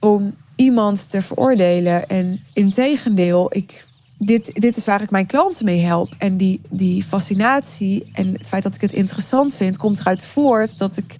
om 0.00 0.34
iemand 0.56 1.10
te 1.10 1.22
veroordelen. 1.22 2.08
En 2.08 2.44
integendeel, 2.52 3.46
ik, 3.56 3.86
dit, 4.18 4.54
dit 4.54 4.76
is 4.76 4.84
waar 4.84 5.02
ik 5.02 5.10
mijn 5.10 5.26
klanten 5.26 5.64
mee 5.64 5.80
help. 5.80 6.14
En 6.18 6.36
die, 6.36 6.60
die 6.68 7.02
fascinatie 7.02 8.10
en 8.12 8.32
het 8.32 8.48
feit 8.48 8.62
dat 8.62 8.74
ik 8.74 8.80
het 8.80 8.92
interessant 8.92 9.54
vind, 9.54 9.76
komt 9.76 10.00
eruit 10.00 10.26
voort 10.26 10.78
dat 10.78 10.96
ik, 10.96 11.16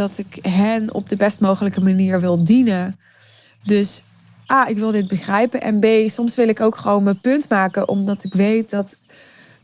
dat 0.00 0.18
ik 0.18 0.38
hen 0.42 0.94
op 0.94 1.08
de 1.08 1.16
best 1.16 1.40
mogelijke 1.40 1.80
manier 1.80 2.20
wil 2.20 2.44
dienen. 2.44 2.98
Dus 3.62 4.02
A, 4.52 4.66
ik 4.66 4.76
wil 4.76 4.90
dit 4.90 5.08
begrijpen. 5.08 5.60
En 5.60 5.80
B, 5.80 6.10
soms 6.10 6.34
wil 6.34 6.48
ik 6.48 6.60
ook 6.60 6.76
gewoon 6.76 7.02
mijn 7.02 7.20
punt 7.20 7.48
maken, 7.48 7.88
omdat 7.88 8.24
ik 8.24 8.34
weet 8.34 8.70
dat 8.70 8.96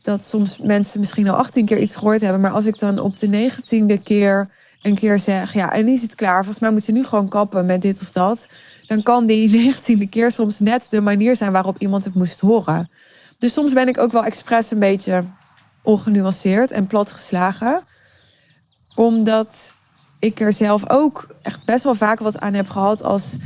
dat 0.03 0.25
soms 0.25 0.59
mensen 0.59 1.01
misschien 1.01 1.29
al 1.29 1.37
18 1.37 1.67
keer 1.67 1.79
iets 1.79 1.97
gehoord 1.97 2.21
hebben. 2.21 2.41
Maar 2.41 2.51
als 2.51 2.67
ik 2.67 2.79
dan 2.79 2.99
op 2.99 3.17
de 3.19 3.51
19e 3.51 4.03
keer 4.03 4.51
een 4.83 4.95
keer 4.95 5.19
zeg: 5.19 5.53
Ja, 5.53 5.73
en 5.73 5.85
nu 5.85 5.93
is 5.93 6.03
het 6.03 6.15
klaar. 6.15 6.45
Volgens 6.45 6.59
mij 6.59 6.71
moet 6.71 6.87
je 6.87 6.93
nu 6.93 7.05
gewoon 7.05 7.29
kappen 7.29 7.67
met 7.67 7.83
dit 7.83 8.01
of 8.01 8.11
dat. 8.11 8.49
Dan 8.87 9.03
kan 9.03 9.27
die 9.27 9.51
19e 9.75 10.09
keer 10.11 10.33
soms 10.33 10.59
net 10.59 10.87
de 10.91 11.01
manier 11.01 11.37
zijn 11.37 11.53
waarop 11.53 11.79
iemand 11.79 12.05
het 12.05 12.15
moest 12.15 12.41
horen. 12.41 12.91
Dus 13.39 13.53
soms 13.53 13.73
ben 13.73 13.89
ik 13.89 13.99
ook 13.99 14.13
wel 14.13 14.25
expres 14.25 14.71
een 14.71 14.79
beetje 14.79 15.25
ongenuanceerd 15.83 16.71
en 16.71 16.87
platgeslagen. 16.87 17.83
Omdat 18.95 19.75
ik 20.19 20.41
er 20.41 20.53
zelf 20.53 20.91
ook 20.91 21.27
echt 21.43 21.65
best 21.65 21.85
wel 21.85 21.95
vaak 21.95 22.19
wat 22.19 22.41
aan 22.41 22.55
heb 22.55 22.69
gehad 22.69 23.03
als, 23.03 23.37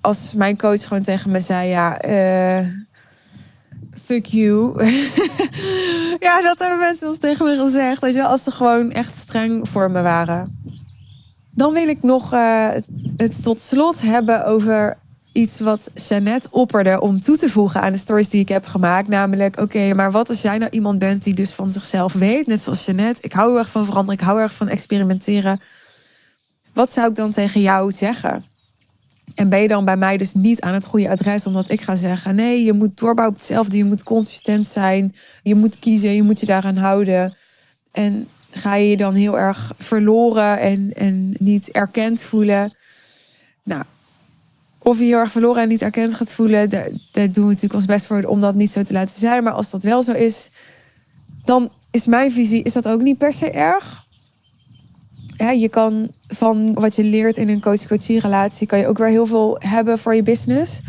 als 0.00 0.32
mijn 0.34 0.58
coach 0.58 0.86
gewoon 0.86 1.02
tegen 1.02 1.30
me 1.30 1.40
zei: 1.40 1.68
Ja, 1.68 2.04
uh, 2.04 2.66
fuck 4.04 4.26
you. 4.26 4.84
ja, 6.26 6.42
dat 6.42 6.58
hebben 6.58 6.78
mensen 6.78 7.08
ons 7.08 7.18
tegen 7.18 7.46
me 7.46 7.56
gezegd. 7.56 8.00
Weet 8.00 8.14
je, 8.14 8.24
als 8.24 8.42
ze 8.42 8.50
gewoon 8.50 8.92
echt 8.92 9.16
streng 9.16 9.68
voor 9.68 9.90
me 9.90 10.02
waren. 10.02 10.58
Dan 11.50 11.72
wil 11.72 11.88
ik 11.88 12.02
nog 12.02 12.34
uh, 12.34 12.68
het 13.16 13.42
tot 13.42 13.60
slot 13.60 14.00
hebben 14.00 14.46
over 14.46 14.98
iets 15.32 15.60
wat 15.60 15.90
Jeannette 15.94 16.48
opperde 16.50 17.00
om 17.00 17.20
toe 17.20 17.36
te 17.36 17.48
voegen 17.48 17.80
aan 17.80 17.92
de 17.92 17.98
stories 17.98 18.28
die 18.28 18.40
ik 18.40 18.48
heb 18.48 18.66
gemaakt. 18.66 19.08
Namelijk, 19.08 19.60
oké, 19.60 19.94
maar 19.94 20.10
wat 20.10 20.28
als 20.28 20.42
jij 20.42 20.58
nou 20.58 20.70
iemand 20.70 20.98
bent 20.98 21.24
die 21.24 21.34
dus 21.34 21.52
van 21.52 21.70
zichzelf 21.70 22.12
weet, 22.12 22.46
net 22.46 22.62
zoals 22.62 22.84
Jeannette. 22.84 23.22
Ik 23.22 23.32
hou 23.32 23.58
erg 23.58 23.70
van 23.70 23.84
veranderen, 23.84 24.20
ik 24.20 24.26
hou 24.26 24.40
erg 24.40 24.54
van 24.54 24.68
experimenteren. 24.68 25.60
Wat 26.72 26.92
zou 26.92 27.08
ik 27.08 27.14
dan 27.14 27.30
tegen 27.30 27.60
jou 27.60 27.92
zeggen? 27.92 28.44
En 29.34 29.48
ben 29.48 29.62
je 29.62 29.68
dan 29.68 29.84
bij 29.84 29.96
mij 29.96 30.16
dus 30.16 30.34
niet 30.34 30.60
aan 30.60 30.74
het 30.74 30.84
goede 30.84 31.10
adres, 31.10 31.46
omdat 31.46 31.70
ik 31.70 31.80
ga 31.80 31.94
zeggen: 31.94 32.34
nee, 32.34 32.64
je 32.64 32.72
moet 32.72 32.96
doorbouwen 32.96 33.34
op 33.34 33.40
hetzelfde, 33.40 33.76
je 33.76 33.84
moet 33.84 34.02
consistent 34.02 34.68
zijn, 34.68 35.14
je 35.42 35.54
moet 35.54 35.78
kiezen, 35.78 36.14
je 36.14 36.22
moet 36.22 36.40
je 36.40 36.46
daaraan 36.46 36.76
houden. 36.76 37.36
En 37.92 38.28
ga 38.50 38.74
je 38.74 38.88
je 38.88 38.96
dan 38.96 39.14
heel 39.14 39.38
erg 39.38 39.72
verloren 39.78 40.60
en, 40.60 40.92
en 40.94 41.34
niet 41.38 41.70
erkend 41.70 42.22
voelen? 42.22 42.76
Nou, 43.64 43.82
of 44.78 44.98
je 44.98 45.04
heel 45.04 45.18
erg 45.18 45.32
verloren 45.32 45.62
en 45.62 45.68
niet 45.68 45.82
erkend 45.82 46.14
gaat 46.14 46.32
voelen, 46.32 46.70
daar, 46.70 46.88
doen 47.12 47.30
we 47.32 47.40
natuurlijk 47.40 47.74
ons 47.74 47.84
best 47.84 48.06
voor 48.06 48.22
om 48.22 48.40
dat 48.40 48.54
niet 48.54 48.70
zo 48.70 48.82
te 48.82 48.92
laten 48.92 49.20
zijn. 49.20 49.42
Maar 49.42 49.52
als 49.52 49.70
dat 49.70 49.82
wel 49.82 50.02
zo 50.02 50.12
is, 50.12 50.50
dan 51.44 51.72
is 51.90 52.06
mijn 52.06 52.32
visie: 52.32 52.62
is 52.62 52.72
dat 52.72 52.88
ook 52.88 53.00
niet 53.00 53.18
per 53.18 53.32
se 53.32 53.50
erg? 53.50 54.08
Ja, 55.40 55.50
je 55.50 55.68
kan 55.68 56.08
van 56.28 56.74
wat 56.74 56.96
je 56.96 57.04
leert 57.04 57.36
in 57.36 57.48
een 57.48 57.60
coach-coachie 57.60 58.20
relatie, 58.20 58.66
kan 58.66 58.78
je 58.78 58.86
ook 58.86 58.98
weer 58.98 59.08
heel 59.08 59.26
veel 59.26 59.56
hebben 59.58 59.98
voor 59.98 60.14
je 60.14 60.22
business. 60.22 60.80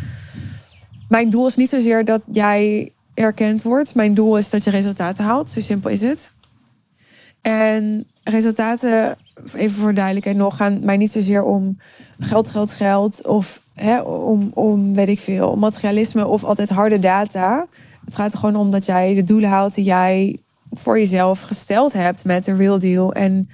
Mijn 1.09 1.29
doel 1.29 1.47
is 1.47 1.55
niet 1.55 1.69
zozeer 1.69 2.05
dat 2.05 2.21
jij 2.31 2.91
erkend 3.13 3.61
wordt. 3.61 3.95
Mijn 3.95 4.13
doel 4.13 4.37
is 4.37 4.49
dat 4.49 4.63
je 4.63 4.69
resultaten 4.69 5.23
haalt. 5.23 5.49
Zo 5.49 5.59
simpel 5.59 5.89
is 5.89 6.01
het. 6.01 6.29
En 7.41 8.07
resultaten, 8.23 9.17
even 9.53 9.81
voor 9.81 9.93
duidelijkheid 9.93 10.37
nog, 10.37 10.55
gaan 10.55 10.85
mij 10.85 10.97
niet 10.97 11.11
zozeer 11.11 11.43
om 11.43 11.77
geld, 12.19 12.49
geld, 12.49 12.71
geld. 12.71 13.27
Of 13.27 13.61
hè, 13.73 14.01
om, 14.01 14.51
om, 14.53 14.93
weet 14.93 15.09
ik 15.09 15.19
veel, 15.19 15.55
materialisme 15.55 16.27
of 16.27 16.43
altijd 16.43 16.69
harde 16.69 16.99
data. 16.99 17.67
Het 18.05 18.15
gaat 18.15 18.31
er 18.31 18.39
gewoon 18.39 18.55
om 18.55 18.71
dat 18.71 18.85
jij 18.85 19.13
de 19.13 19.23
doelen 19.23 19.49
haalt 19.49 19.75
die 19.75 19.85
jij 19.85 20.39
voor 20.71 20.99
jezelf 20.99 21.41
gesteld 21.41 21.93
hebt 21.93 22.25
met 22.25 22.45
de 22.45 22.55
real 22.55 22.79
deal. 22.79 23.13
En 23.13 23.49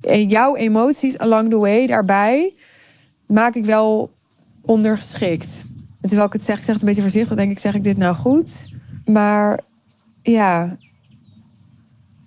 en 0.00 0.28
jouw 0.28 0.56
emoties 0.56 1.18
along 1.18 1.50
the 1.50 1.58
way 1.58 1.86
daarbij 1.86 2.54
maak 3.26 3.54
ik 3.54 3.64
wel 3.64 4.10
ondergeschikt. 4.62 5.62
En 6.00 6.08
terwijl 6.08 6.26
ik 6.26 6.32
het 6.32 6.44
zeg, 6.44 6.58
ik 6.58 6.64
zeg 6.64 6.72
het 6.72 6.82
een 6.82 6.88
beetje 6.88 7.02
voorzichtig, 7.02 7.36
denk 7.36 7.50
ik, 7.50 7.58
zeg 7.58 7.74
ik 7.74 7.84
dit 7.84 7.96
nou 7.96 8.14
goed? 8.14 8.66
Maar 9.04 9.60
ja. 10.22 10.76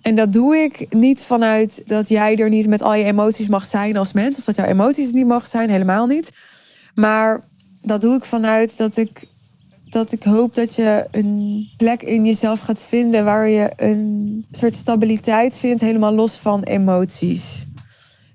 En 0.02 0.14
dat 0.14 0.32
doe 0.32 0.56
ik 0.56 0.92
niet 0.94 1.24
vanuit 1.24 1.82
dat 1.86 2.08
jij 2.08 2.36
er 2.36 2.48
niet 2.48 2.66
met 2.66 2.82
al 2.82 2.94
je 2.94 3.04
emoties 3.04 3.48
mag 3.48 3.66
zijn 3.66 3.96
als 3.96 4.12
mens. 4.12 4.38
Of 4.38 4.44
dat 4.44 4.56
jouw 4.56 4.66
emoties 4.66 5.12
niet 5.12 5.26
mag 5.26 5.46
zijn, 5.46 5.70
helemaal 5.70 6.06
niet. 6.06 6.32
Maar 6.94 7.44
dat 7.82 8.00
doe 8.00 8.16
ik 8.16 8.24
vanuit 8.24 8.76
dat 8.76 8.96
ik 8.96 9.26
dat 9.94 10.12
ik 10.12 10.22
hoop 10.22 10.54
dat 10.54 10.74
je 10.74 11.06
een 11.10 11.68
plek 11.76 12.02
in 12.02 12.24
jezelf 12.24 12.60
gaat 12.60 12.84
vinden 12.84 13.24
waar 13.24 13.48
je 13.48 13.72
een 13.76 14.46
soort 14.50 14.74
stabiliteit 14.74 15.58
vindt, 15.58 15.80
helemaal 15.80 16.14
los 16.14 16.36
van 16.36 16.62
emoties. 16.62 17.64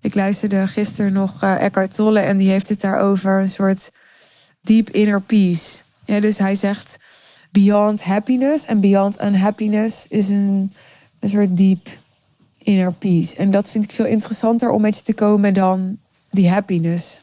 Ik 0.01 0.15
luisterde 0.15 0.67
gisteren 0.67 1.13
nog 1.13 1.43
uh, 1.43 1.61
Eckhart 1.61 1.93
Tolle 1.95 2.19
en 2.19 2.37
die 2.37 2.49
heeft 2.49 2.69
het 2.69 2.81
daarover 2.81 3.39
een 3.39 3.49
soort 3.49 3.91
deep 4.61 4.89
inner 4.89 5.21
peace. 5.21 5.79
Ja, 6.05 6.19
dus 6.19 6.37
hij 6.37 6.55
zegt 6.55 6.97
beyond 7.51 8.03
happiness 8.03 8.65
en 8.65 8.79
beyond 8.79 9.21
unhappiness 9.21 10.07
is 10.07 10.29
een, 10.29 10.73
een 11.19 11.29
soort 11.29 11.57
deep 11.57 11.87
inner 12.57 12.93
peace. 12.93 13.35
En 13.35 13.51
dat 13.51 13.71
vind 13.71 13.83
ik 13.83 13.91
veel 13.91 14.05
interessanter 14.05 14.69
om 14.69 14.81
met 14.81 14.97
je 14.97 15.03
te 15.03 15.13
komen 15.13 15.53
dan 15.53 15.97
die 16.31 16.49
happiness 16.49 17.21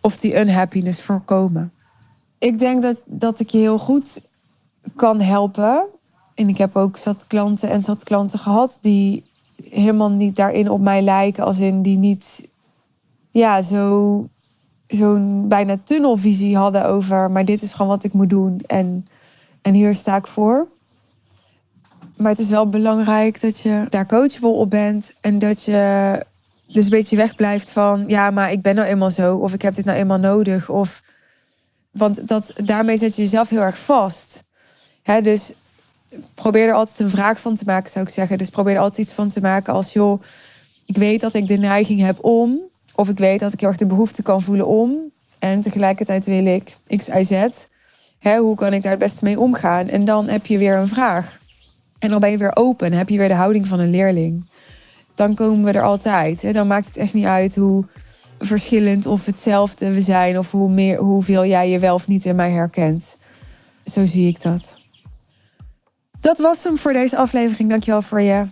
of 0.00 0.16
die 0.16 0.40
unhappiness 0.40 1.02
voorkomen 1.02 1.72
ik 2.44 2.58
denk 2.58 2.82
dat, 2.82 2.96
dat 3.04 3.40
ik 3.40 3.50
je 3.50 3.58
heel 3.58 3.78
goed 3.78 4.20
kan 4.96 5.20
helpen 5.20 5.84
En 6.34 6.48
ik 6.48 6.58
heb 6.58 6.76
ook 6.76 6.96
zat 6.96 7.26
klanten 7.26 7.70
en 7.70 7.82
zat 7.82 8.02
klanten 8.02 8.38
gehad 8.38 8.78
die 8.80 9.24
helemaal 9.70 10.10
niet 10.10 10.36
daarin 10.36 10.70
op 10.70 10.80
mij 10.80 11.02
lijken. 11.02 11.44
Als 11.44 11.58
in 11.58 11.82
die 11.82 11.98
niet 11.98 12.48
ja, 13.30 13.62
zo, 13.62 14.28
zo'n 14.86 15.48
bijna 15.48 15.78
tunnelvisie 15.84 16.56
hadden 16.56 16.86
over... 16.86 17.30
maar 17.30 17.44
dit 17.44 17.62
is 17.62 17.72
gewoon 17.72 17.90
wat 17.90 18.04
ik 18.04 18.12
moet 18.12 18.30
doen 18.30 18.60
en, 18.66 19.06
en 19.62 19.74
hier 19.74 19.94
sta 19.94 20.16
ik 20.16 20.26
voor. 20.26 20.66
Maar 22.16 22.30
het 22.30 22.40
is 22.40 22.50
wel 22.50 22.68
belangrijk 22.68 23.40
dat 23.40 23.60
je 23.60 23.86
daar 23.88 24.06
coachable 24.06 24.48
op 24.48 24.70
bent. 24.70 25.14
En 25.20 25.38
dat 25.38 25.62
je 25.64 26.20
dus 26.66 26.84
een 26.84 26.90
beetje 26.90 27.16
wegblijft 27.16 27.70
van... 27.70 28.04
ja, 28.06 28.30
maar 28.30 28.52
ik 28.52 28.62
ben 28.62 28.74
nou 28.74 28.88
eenmaal 28.88 29.10
zo. 29.10 29.36
Of 29.36 29.52
ik 29.52 29.62
heb 29.62 29.74
dit 29.74 29.84
nou 29.84 29.98
eenmaal 29.98 30.18
nodig. 30.18 30.70
Of, 30.70 31.02
want 31.94 32.28
dat, 32.28 32.52
daarmee 32.56 32.96
zet 32.96 33.16
je 33.16 33.22
jezelf 33.22 33.48
heel 33.48 33.60
erg 33.60 33.78
vast. 33.78 34.42
Dus 35.22 35.52
probeer 36.34 36.68
er 36.68 36.74
altijd 36.74 36.98
een 36.98 37.10
vraag 37.10 37.40
van 37.40 37.54
te 37.54 37.64
maken, 37.66 37.90
zou 37.90 38.04
ik 38.04 38.10
zeggen. 38.10 38.38
Dus 38.38 38.50
probeer 38.50 38.74
er 38.74 38.80
altijd 38.80 39.06
iets 39.06 39.14
van 39.14 39.28
te 39.28 39.40
maken 39.40 39.72
als... 39.72 39.92
joh, 39.92 40.22
ik 40.86 40.96
weet 40.96 41.20
dat 41.20 41.34
ik 41.34 41.46
de 41.46 41.56
neiging 41.56 42.00
heb 42.00 42.24
om... 42.24 42.58
of 42.94 43.08
ik 43.08 43.18
weet 43.18 43.40
dat 43.40 43.52
ik 43.52 43.60
heel 43.60 43.68
erg 43.68 43.78
de 43.78 43.86
behoefte 43.86 44.22
kan 44.22 44.42
voelen 44.42 44.66
om... 44.66 44.96
en 45.38 45.60
tegelijkertijd 45.60 46.24
wil 46.24 46.46
ik 46.46 46.76
x, 46.96 47.08
y, 47.08 47.24
z... 47.24 47.66
Hoe 48.38 48.56
kan 48.56 48.72
ik 48.72 48.82
daar 48.82 48.90
het 48.90 49.00
beste 49.00 49.24
mee 49.24 49.40
omgaan? 49.40 49.88
En 49.88 50.04
dan 50.04 50.28
heb 50.28 50.46
je 50.46 50.58
weer 50.58 50.76
een 50.76 50.88
vraag. 50.88 51.38
En 51.98 52.10
dan 52.10 52.20
ben 52.20 52.30
je 52.30 52.38
weer 52.38 52.56
open, 52.56 52.92
heb 52.92 53.08
je 53.08 53.18
weer 53.18 53.28
de 53.28 53.34
houding 53.34 53.66
van 53.66 53.80
een 53.80 53.90
leerling. 53.90 54.46
Dan 55.14 55.34
komen 55.34 55.64
we 55.64 55.78
er 55.78 55.84
altijd. 55.84 56.42
Hè? 56.42 56.52
Dan 56.52 56.66
maakt 56.66 56.86
het 56.86 56.96
echt 56.96 57.14
niet 57.14 57.24
uit 57.24 57.54
hoe 57.54 57.84
verschillend 58.44 59.06
of 59.06 59.26
hetzelfde 59.26 59.92
we 59.92 60.00
zijn, 60.00 60.38
of 60.38 60.50
hoe 60.50 60.70
meer, 60.70 60.98
hoeveel 60.98 61.46
jij 61.46 61.70
je 61.70 61.78
wel 61.78 61.94
of 61.94 62.08
niet 62.08 62.24
in 62.24 62.36
mij 62.36 62.50
herkent. 62.50 63.16
Zo 63.84 64.06
zie 64.06 64.28
ik 64.28 64.42
dat. 64.42 64.80
Dat 66.20 66.38
was 66.38 66.64
hem 66.64 66.78
voor 66.78 66.92
deze 66.92 67.16
aflevering. 67.16 67.68
Dankjewel 67.68 68.02
voor 68.02 68.20
je 68.20 68.46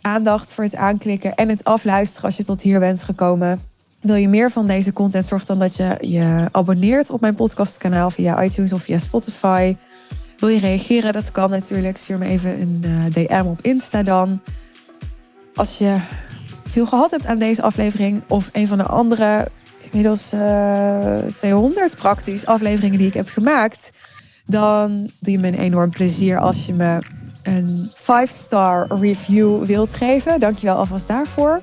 aandacht, 0.00 0.52
voor 0.52 0.64
het 0.64 0.76
aanklikken 0.76 1.34
en 1.34 1.48
het 1.48 1.64
afluisteren 1.64 2.24
als 2.24 2.36
je 2.36 2.44
tot 2.44 2.62
hier 2.62 2.78
bent 2.78 3.02
gekomen. 3.02 3.60
Wil 4.00 4.14
je 4.14 4.28
meer 4.28 4.50
van 4.50 4.66
deze 4.66 4.92
content? 4.92 5.24
Zorg 5.24 5.44
dan 5.44 5.58
dat 5.58 5.76
je 5.76 5.96
je 6.00 6.48
abonneert 6.52 7.10
op 7.10 7.20
mijn 7.20 7.34
podcastkanaal 7.34 8.10
via 8.10 8.42
iTunes 8.42 8.72
of 8.72 8.82
via 8.82 8.98
Spotify. 8.98 9.76
Wil 10.38 10.48
je 10.48 10.58
reageren? 10.58 11.12
Dat 11.12 11.30
kan 11.30 11.50
natuurlijk. 11.50 11.96
Stuur 11.96 12.18
me 12.18 12.26
even 12.26 12.60
een 12.60 12.82
uh, 12.84 13.04
DM 13.14 13.44
op 13.46 13.58
Insta 13.60 14.02
dan. 14.02 14.40
Als 15.54 15.78
je 15.78 15.96
veel 16.72 16.86
gehad 16.86 17.10
hebt 17.10 17.26
aan 17.26 17.38
deze 17.38 17.62
aflevering 17.62 18.22
of 18.28 18.48
een 18.52 18.68
van 18.68 18.78
de 18.78 18.84
andere, 18.84 19.48
inmiddels 19.80 20.32
uh, 20.32 21.16
200 21.34 21.96
praktisch 21.96 22.46
afleveringen 22.46 22.98
die 22.98 23.06
ik 23.06 23.14
heb 23.14 23.28
gemaakt, 23.28 23.90
dan 24.46 25.10
doe 25.18 25.32
je 25.32 25.38
me 25.38 25.48
een 25.48 25.58
enorm 25.58 25.90
plezier 25.90 26.38
als 26.38 26.66
je 26.66 26.72
me 26.72 26.98
een 27.42 27.90
5-star 27.94 28.86
review 29.00 29.64
wilt 29.64 29.94
geven. 29.94 30.40
Dankjewel 30.40 30.76
alvast 30.76 31.08
daarvoor. 31.08 31.60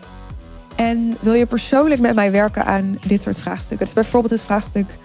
En 0.76 1.18
wil 1.20 1.34
je 1.34 1.46
persoonlijk 1.46 2.02
met 2.02 2.16
mij 2.16 2.32
werken 2.32 2.66
aan 2.66 3.00
dit 3.08 3.22
soort 3.22 3.40
vraagstukken? 3.40 3.86
Dus 3.86 3.96
bijvoorbeeld 3.96 4.34
het 4.34 4.42
vraagstuk 4.42 4.98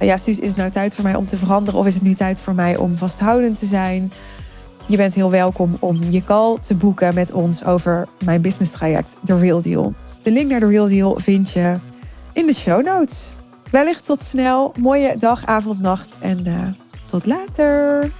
ja, 0.00 0.16
Suus, 0.16 0.38
is 0.38 0.48
het 0.48 0.56
nou 0.56 0.70
tijd 0.70 0.94
voor 0.94 1.04
mij 1.04 1.14
om 1.14 1.26
te 1.26 1.36
veranderen 1.36 1.80
of 1.80 1.86
is 1.86 1.94
het 1.94 2.02
nu 2.02 2.14
tijd 2.14 2.40
voor 2.40 2.54
mij 2.54 2.76
om 2.76 2.96
vasthoudend 2.96 3.58
te 3.58 3.66
zijn? 3.66 4.12
Je 4.88 4.96
bent 4.96 5.14
heel 5.14 5.30
welkom 5.30 5.76
om 5.80 6.02
je 6.08 6.24
call 6.24 6.58
te 6.60 6.74
boeken 6.74 7.14
met 7.14 7.32
ons 7.32 7.64
over 7.64 8.08
mijn 8.24 8.40
business 8.40 8.72
traject, 8.72 9.16
The 9.24 9.38
Real 9.38 9.62
Deal. 9.62 9.94
De 10.22 10.30
link 10.30 10.50
naar 10.50 10.60
The 10.60 10.66
Real 10.66 10.88
Deal 10.88 11.18
vind 11.18 11.50
je 11.50 11.76
in 12.32 12.46
de 12.46 12.54
show 12.54 12.84
notes. 12.84 13.34
Wellicht 13.70 14.04
tot 14.04 14.22
snel. 14.22 14.72
Mooie 14.78 15.16
dag, 15.18 15.46
avond, 15.46 15.80
nacht 15.80 16.16
en 16.20 16.46
uh, 16.46 16.62
tot 17.04 17.26
later. 17.26 18.10